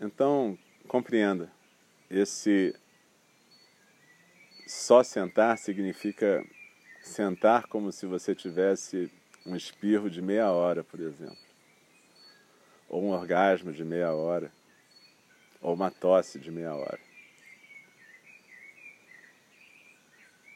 Então, 0.00 0.56
compreenda, 0.86 1.50
esse 2.10 2.74
só 4.66 5.02
sentar 5.02 5.58
significa 5.58 6.44
sentar 7.00 7.66
como 7.66 7.90
se 7.90 8.06
você 8.06 8.34
tivesse 8.34 9.10
um 9.44 9.56
espirro 9.56 10.08
de 10.08 10.22
meia 10.22 10.50
hora, 10.50 10.84
por 10.84 11.00
exemplo, 11.00 11.36
ou 12.88 13.02
um 13.04 13.10
orgasmo 13.10 13.72
de 13.72 13.84
meia 13.84 14.12
hora, 14.12 14.52
ou 15.60 15.74
uma 15.74 15.90
tosse 15.90 16.38
de 16.38 16.50
meia 16.50 16.74
hora. 16.74 17.11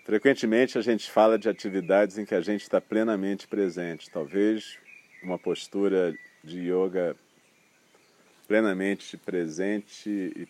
Frequentemente 0.07 0.79
a 0.79 0.83
gente 0.83 1.11
fala 1.11 1.37
de 1.37 1.49
atividades 1.49 2.16
em 2.16 2.25
que 2.25 2.37
a 2.37 2.40
gente 2.40 2.62
está 2.62 2.81
plenamente 2.81 3.49
presente, 3.49 4.09
talvez 4.09 4.79
uma 5.21 5.37
postura 5.37 6.16
de 6.45 6.61
yoga 6.61 7.16
plenamente 8.47 9.16
presente 9.16 10.09
e 10.09 10.47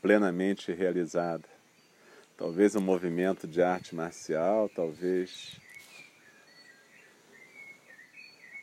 plenamente 0.00 0.70
realizada. 0.70 1.42
Talvez 2.36 2.76
um 2.76 2.80
movimento 2.80 3.48
de 3.48 3.60
arte 3.60 3.96
marcial, 3.96 4.68
talvez 4.68 5.58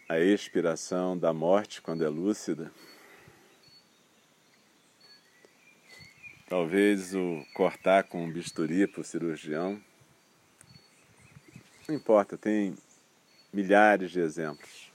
a 0.08 0.18
expiração 0.18 1.18
da 1.18 1.34
morte 1.34 1.82
quando 1.82 2.06
é 2.06 2.08
lúcida. 2.08 2.72
Talvez 6.48 7.14
o 7.14 7.46
cortar 7.54 8.06
com 8.06 8.24
um 8.24 8.32
bisturi 8.32 8.88
para 8.88 9.02
o 9.02 9.04
cirurgião. 9.04 9.78
Não 11.88 11.96
importa, 11.96 12.38
tem 12.38 12.76
milhares 13.54 14.12
de 14.12 14.20
exemplos. 14.20 14.92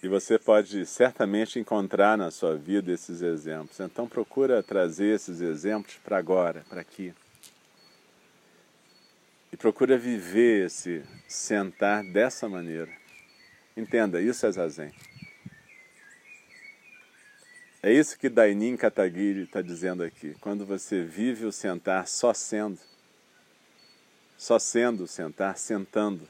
E 0.00 0.06
você 0.06 0.38
pode 0.38 0.86
certamente 0.86 1.58
encontrar 1.58 2.16
na 2.16 2.30
sua 2.30 2.56
vida 2.56 2.92
esses 2.92 3.20
exemplos. 3.20 3.80
Então 3.80 4.06
procura 4.06 4.62
trazer 4.62 5.16
esses 5.16 5.40
exemplos 5.40 5.96
para 6.04 6.16
agora, 6.16 6.64
para 6.68 6.80
aqui. 6.80 7.12
E 9.52 9.56
procura 9.56 9.98
viver 9.98 10.66
esse 10.66 11.02
sentar 11.26 12.04
dessa 12.04 12.48
maneira. 12.48 12.92
Entenda, 13.76 14.20
isso 14.20 14.46
é 14.46 14.52
zazen. 14.52 14.92
É 17.80 17.92
isso 17.92 18.18
que 18.18 18.28
Dainin 18.28 18.76
Katagiri 18.76 19.42
está 19.42 19.62
dizendo 19.62 20.02
aqui. 20.02 20.34
Quando 20.40 20.66
você 20.66 21.04
vive 21.04 21.44
o 21.44 21.52
sentar 21.52 22.08
só 22.08 22.34
sendo, 22.34 22.80
só 24.36 24.58
sendo 24.58 25.04
o 25.04 25.06
sentar, 25.06 25.56
sentando, 25.56 26.28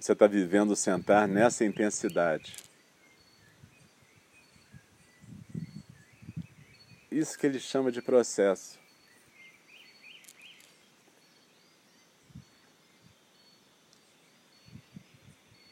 você 0.00 0.12
está 0.12 0.26
vivendo 0.26 0.72
o 0.72 0.76
sentar 0.76 1.28
nessa 1.28 1.64
intensidade. 1.64 2.56
Isso 7.08 7.38
que 7.38 7.46
ele 7.46 7.60
chama 7.60 7.92
de 7.92 8.02
processo. 8.02 8.80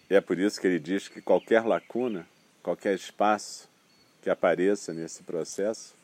E 0.09 0.15
é 0.15 0.21
por 0.21 0.39
isso 0.39 0.61
que 0.61 0.69
ele 0.69 0.79
diz 0.79 1.09
que 1.09 1.21
qualquer 1.21 1.65
lacuna 1.65 2.25
qualquer 2.67 2.97
espaço 2.97 3.69
que 4.21 4.29
apareça 4.29 4.93
nesse 4.93 5.23
processo, 5.23 5.95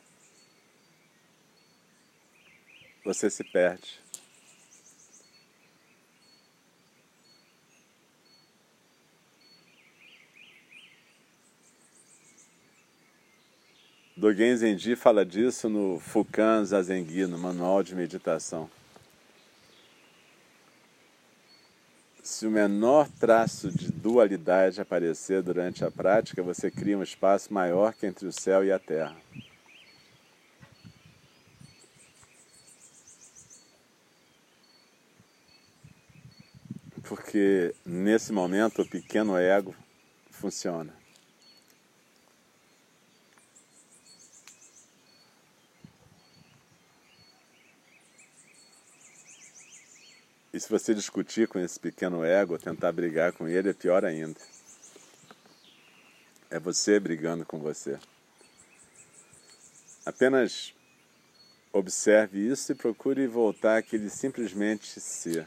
você 3.03 3.29
se 3.29 3.43
perde. 3.43 3.99
Dogen 14.15 14.55
Zenji 14.55 14.95
fala 14.95 15.25
disso 15.25 15.67
no 15.67 15.99
Fukan 15.99 16.63
Zazengi, 16.63 17.25
no 17.25 17.37
Manual 17.37 17.83
de 17.83 17.93
Meditação. 17.93 18.71
Se 22.23 22.47
o 22.47 22.51
menor 22.51 23.09
traço 23.19 23.69
de 23.69 23.91
dualidade 23.91 24.79
aparecer 24.79 25.43
durante 25.43 25.83
a 25.83 25.91
prática, 25.91 26.41
você 26.41 26.71
cria 26.71 26.97
um 26.97 27.03
espaço 27.03 27.53
maior 27.53 27.93
que 27.93 28.07
entre 28.07 28.25
o 28.25 28.31
céu 28.31 28.63
e 28.63 28.71
a 28.71 28.79
terra. 28.79 29.17
Porque 37.03 37.75
nesse 37.85 38.31
momento 38.31 38.83
o 38.83 38.89
pequeno 38.89 39.37
ego 39.37 39.75
funciona. 40.31 41.02
Se 50.63 50.69
você 50.69 50.95
discutir 50.95 51.45
com 51.45 51.59
esse 51.59 51.77
pequeno 51.77 52.23
ego, 52.23 52.57
tentar 52.57 52.93
brigar 52.93 53.33
com 53.33 53.49
ele, 53.49 53.69
é 53.69 53.73
pior 53.73 54.05
ainda. 54.05 54.39
É 56.49 56.57
você 56.57 57.01
brigando 57.01 57.45
com 57.45 57.59
você. 57.59 57.99
Apenas 60.05 60.73
observe 61.73 62.39
isso 62.39 62.71
e 62.71 62.75
procure 62.75 63.27
voltar 63.27 63.77
àquele 63.77 64.09
simplesmente 64.09 65.01
ser. 65.01 65.45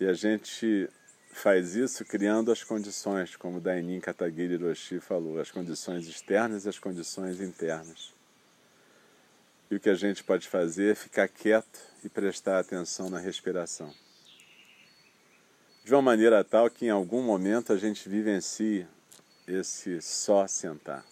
E 0.00 0.04
a 0.04 0.12
gente 0.12 0.90
faz 1.30 1.76
isso 1.76 2.04
criando 2.04 2.50
as 2.50 2.64
condições, 2.64 3.36
como 3.36 3.60
Dainin 3.60 4.00
Katagiri 4.00 4.56
Roshi 4.56 4.98
falou, 4.98 5.38
as 5.38 5.52
condições 5.52 6.08
externas 6.08 6.64
e 6.64 6.68
as 6.68 6.80
condições 6.80 7.40
internas. 7.40 8.12
E 9.72 9.76
o 9.76 9.80
que 9.80 9.88
a 9.88 9.94
gente 9.94 10.22
pode 10.22 10.46
fazer 10.46 10.92
é 10.92 10.94
ficar 10.94 11.26
quieto 11.26 11.80
e 12.04 12.08
prestar 12.10 12.58
atenção 12.58 13.08
na 13.08 13.18
respiração. 13.18 13.90
De 15.82 15.94
uma 15.94 16.02
maneira 16.02 16.44
tal 16.44 16.68
que 16.68 16.84
em 16.84 16.90
algum 16.90 17.22
momento 17.22 17.72
a 17.72 17.78
gente 17.78 18.06
vivencie 18.06 18.86
esse 19.48 20.02
só 20.02 20.46
sentar. 20.46 21.02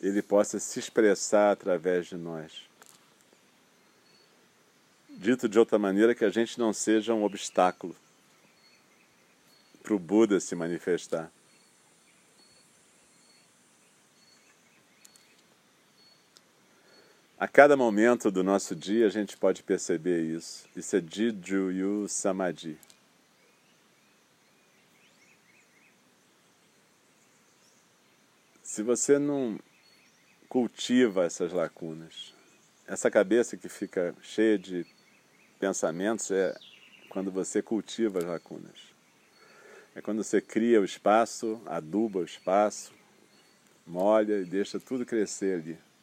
Ele 0.00 0.22
possa 0.22 0.60
se 0.60 0.78
expressar 0.78 1.50
através 1.50 2.06
de 2.06 2.16
nós. 2.16 2.62
Dito 5.10 5.48
de 5.48 5.58
outra 5.58 5.80
maneira, 5.80 6.14
que 6.14 6.24
a 6.24 6.30
gente 6.30 6.60
não 6.60 6.72
seja 6.72 7.12
um 7.12 7.24
obstáculo 7.24 7.96
para 9.82 9.94
o 9.94 9.98
Buda 9.98 10.38
se 10.38 10.54
manifestar. 10.54 11.28
A 17.44 17.46
cada 17.46 17.76
momento 17.76 18.30
do 18.30 18.42
nosso 18.42 18.74
dia 18.74 19.04
a 19.06 19.10
gente 19.10 19.36
pode 19.36 19.62
perceber 19.62 20.22
isso. 20.22 20.66
Isso 20.74 20.96
é 20.96 21.02
Jijuyu 21.06 22.08
Samadhi. 22.08 22.78
Se 28.62 28.82
você 28.82 29.18
não 29.18 29.60
cultiva 30.48 31.26
essas 31.26 31.52
lacunas, 31.52 32.32
essa 32.86 33.10
cabeça 33.10 33.58
que 33.58 33.68
fica 33.68 34.14
cheia 34.22 34.58
de 34.58 34.86
pensamentos 35.60 36.30
é 36.30 36.56
quando 37.10 37.30
você 37.30 37.60
cultiva 37.60 38.20
as 38.20 38.24
lacunas. 38.24 38.80
É 39.94 40.00
quando 40.00 40.24
você 40.24 40.40
cria 40.40 40.80
o 40.80 40.84
espaço, 40.86 41.60
aduba 41.66 42.20
o 42.20 42.24
espaço, 42.24 42.94
molha 43.86 44.38
e 44.38 44.46
deixa 44.46 44.80
tudo 44.80 45.04
crescer 45.04 45.60
ali. 45.60 45.93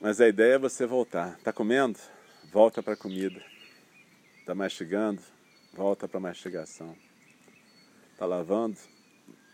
Mas 0.00 0.18
a 0.18 0.26
ideia 0.26 0.54
é 0.54 0.58
você 0.58 0.86
voltar. 0.86 1.36
Está 1.36 1.52
comendo? 1.52 1.98
Volta 2.50 2.82
para 2.82 2.94
a 2.94 2.96
comida. 2.96 3.42
Está 4.38 4.54
mastigando? 4.54 5.20
Volta 5.74 6.08
para 6.08 6.16
a 6.16 6.22
mastigação. 6.22 6.96
Está 8.12 8.24
lavando? 8.24 8.78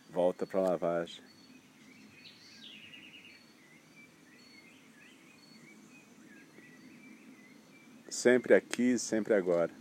Volta 0.08 0.46
para 0.46 0.60
a 0.60 0.62
lavagem. 0.70 1.20
Sempre 8.08 8.54
aqui, 8.54 8.96
sempre 8.98 9.34
agora. 9.34 9.72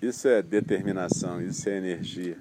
Isso 0.00 0.26
é 0.28 0.42
determinação, 0.42 1.40
isso 1.40 1.68
é 1.68 1.76
energia. 1.76 2.38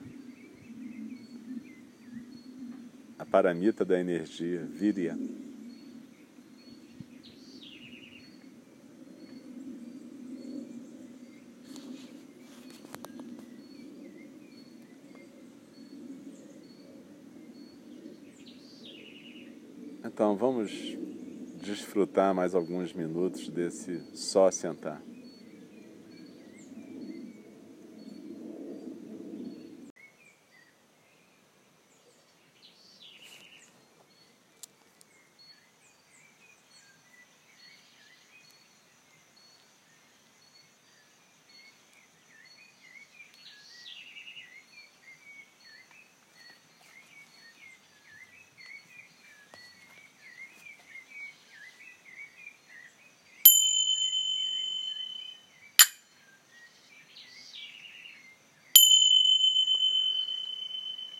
A 3.19 3.25
paramita 3.25 3.85
da 3.85 3.99
energia, 3.99 4.65
virya. 4.65 5.15
Então 20.13 20.35
vamos 20.35 20.71
desfrutar 21.63 22.35
mais 22.35 22.53
alguns 22.53 22.91
minutos 22.93 23.47
desse 23.47 24.01
só 24.13 24.51
sentar. 24.51 25.01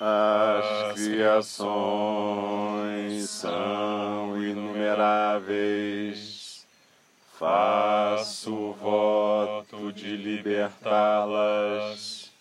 As 0.04 0.96
criações 0.96 1.62
são 3.30 4.42
inumeráveis. 4.42 6.66
Faço 7.38 8.72
voto 8.82 9.94
de 9.94 10.18
libertá-las. 10.18 12.32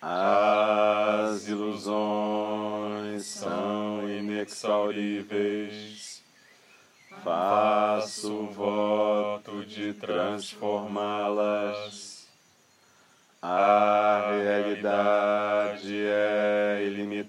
As 0.00 1.48
ilusões 1.48 3.26
são 3.26 4.08
inexauríveis. 4.08 6.22
Faço 7.24 8.46
voto 8.46 9.64
de 9.64 9.94
transformá-las. 9.94 12.12
A 13.44 14.28
realidade 14.30 15.51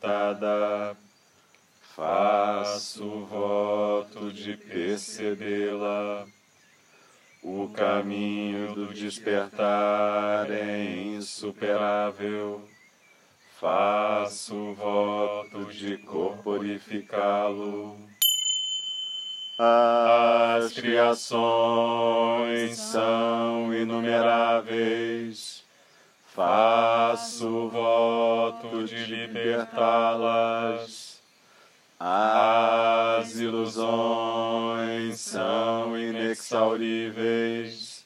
ilimitada. 0.04 0.98
Faço 1.96 3.26
voto 3.26 4.32
de 4.32 4.58
percebê-la. 4.58 6.26
O 7.42 7.70
caminho 7.70 8.74
do 8.74 8.94
despertar 8.94 10.52
é 10.52 10.84
insuperável. 11.16 12.68
Faço 13.60 14.74
voto 14.74 15.66
de 15.72 15.98
corporificá-lo. 16.00 17.98
As 19.58 20.74
criações 20.74 22.78
são 22.78 23.74
inumeráveis 23.74 25.63
faço 26.36 27.70
voto 27.70 28.84
de 28.86 29.06
libertá-las. 29.06 31.22
As 32.00 33.36
ilusões 33.36 35.20
são 35.20 35.96
inexauríveis. 35.98 38.06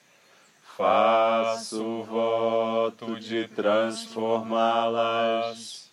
Faço 0.76 2.04
voto 2.04 3.20
de 3.20 3.48
transformá-las. 3.48 5.90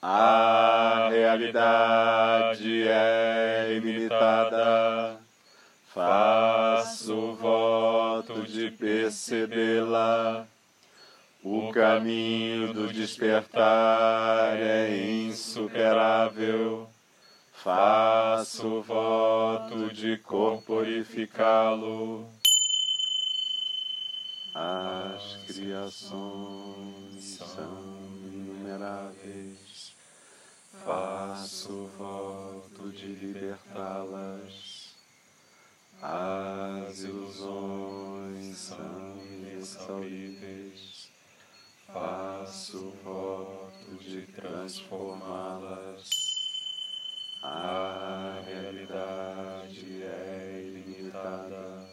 A 0.00 1.08
realidade 1.10 2.88
é 2.88 3.74
ilimitada. 3.76 5.18
Faço 5.94 7.34
voto 7.34 8.42
de 8.42 8.70
percebê-la 8.70 10.46
o 11.44 11.72
caminho 11.72 12.72
do 12.72 12.92
despertar 12.92 14.56
é 14.56 14.96
insuperável. 15.26 16.88
Faço 17.52 18.80
voto 18.82 19.92
de 19.92 20.18
corporificá-lo. 20.18 22.30
As 24.54 25.36
criações 25.46 27.24
são 27.24 27.82
inumeráveis. 28.32 29.94
Faço 30.84 31.90
voto 31.98 32.88
de 32.90 33.06
libertá-las. 33.06 34.92
As 36.00 37.00
ilusões 37.00 38.56
são 38.56 39.20
inexauríveis 39.24 41.01
faço 41.92 42.90
voto 43.04 43.96
de 44.00 44.22
transformá-las. 44.28 46.08
A 47.42 48.40
realidade 48.46 50.02
é 50.02 50.62
ilimitada, 50.64 51.90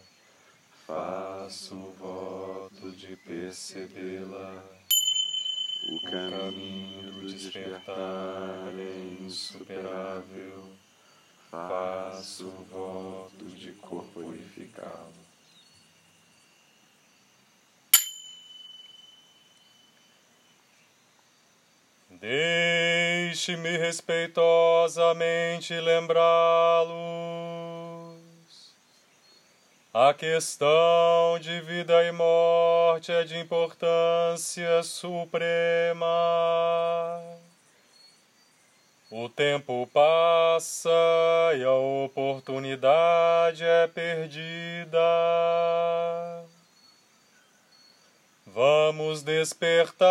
faço 0.87 1.75
voto 1.99 2.91
de 2.91 3.17
percebê-la. 3.17 4.63
O 5.91 6.01
caminho 6.09 7.11
do 7.11 7.33
despertar 7.33 8.73
é 8.77 9.17
insuperável, 9.21 10.69
faço 11.49 12.49
voto 12.71 13.45
de 13.45 13.73
corporificá-lo. 13.73 15.18
Deixe-me 22.19 23.77
respeitosamente 23.77 25.73
lembrá-los. 25.79 26.99
A 29.93 30.13
questão 30.13 31.39
de 31.39 31.61
vida 31.61 32.03
e 32.03 32.11
morte 32.11 33.11
é 33.11 33.23
de 33.23 33.39
importância 33.39 34.83
suprema. 34.83 36.05
O 39.09 39.29
tempo 39.29 39.89
passa 39.93 40.89
e 41.57 41.63
a 41.63 41.73
oportunidade 41.73 43.63
é 43.63 43.87
perdida. 43.87 44.99
Vamos 48.61 49.23
despertar, 49.23 50.03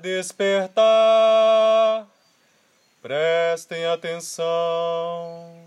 despertar. 0.00 0.82
Prestem 3.00 3.86
atenção. 3.86 5.64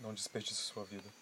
Não 0.00 0.14
desperdice 0.14 0.54
sua 0.54 0.84
vida. 0.86 1.15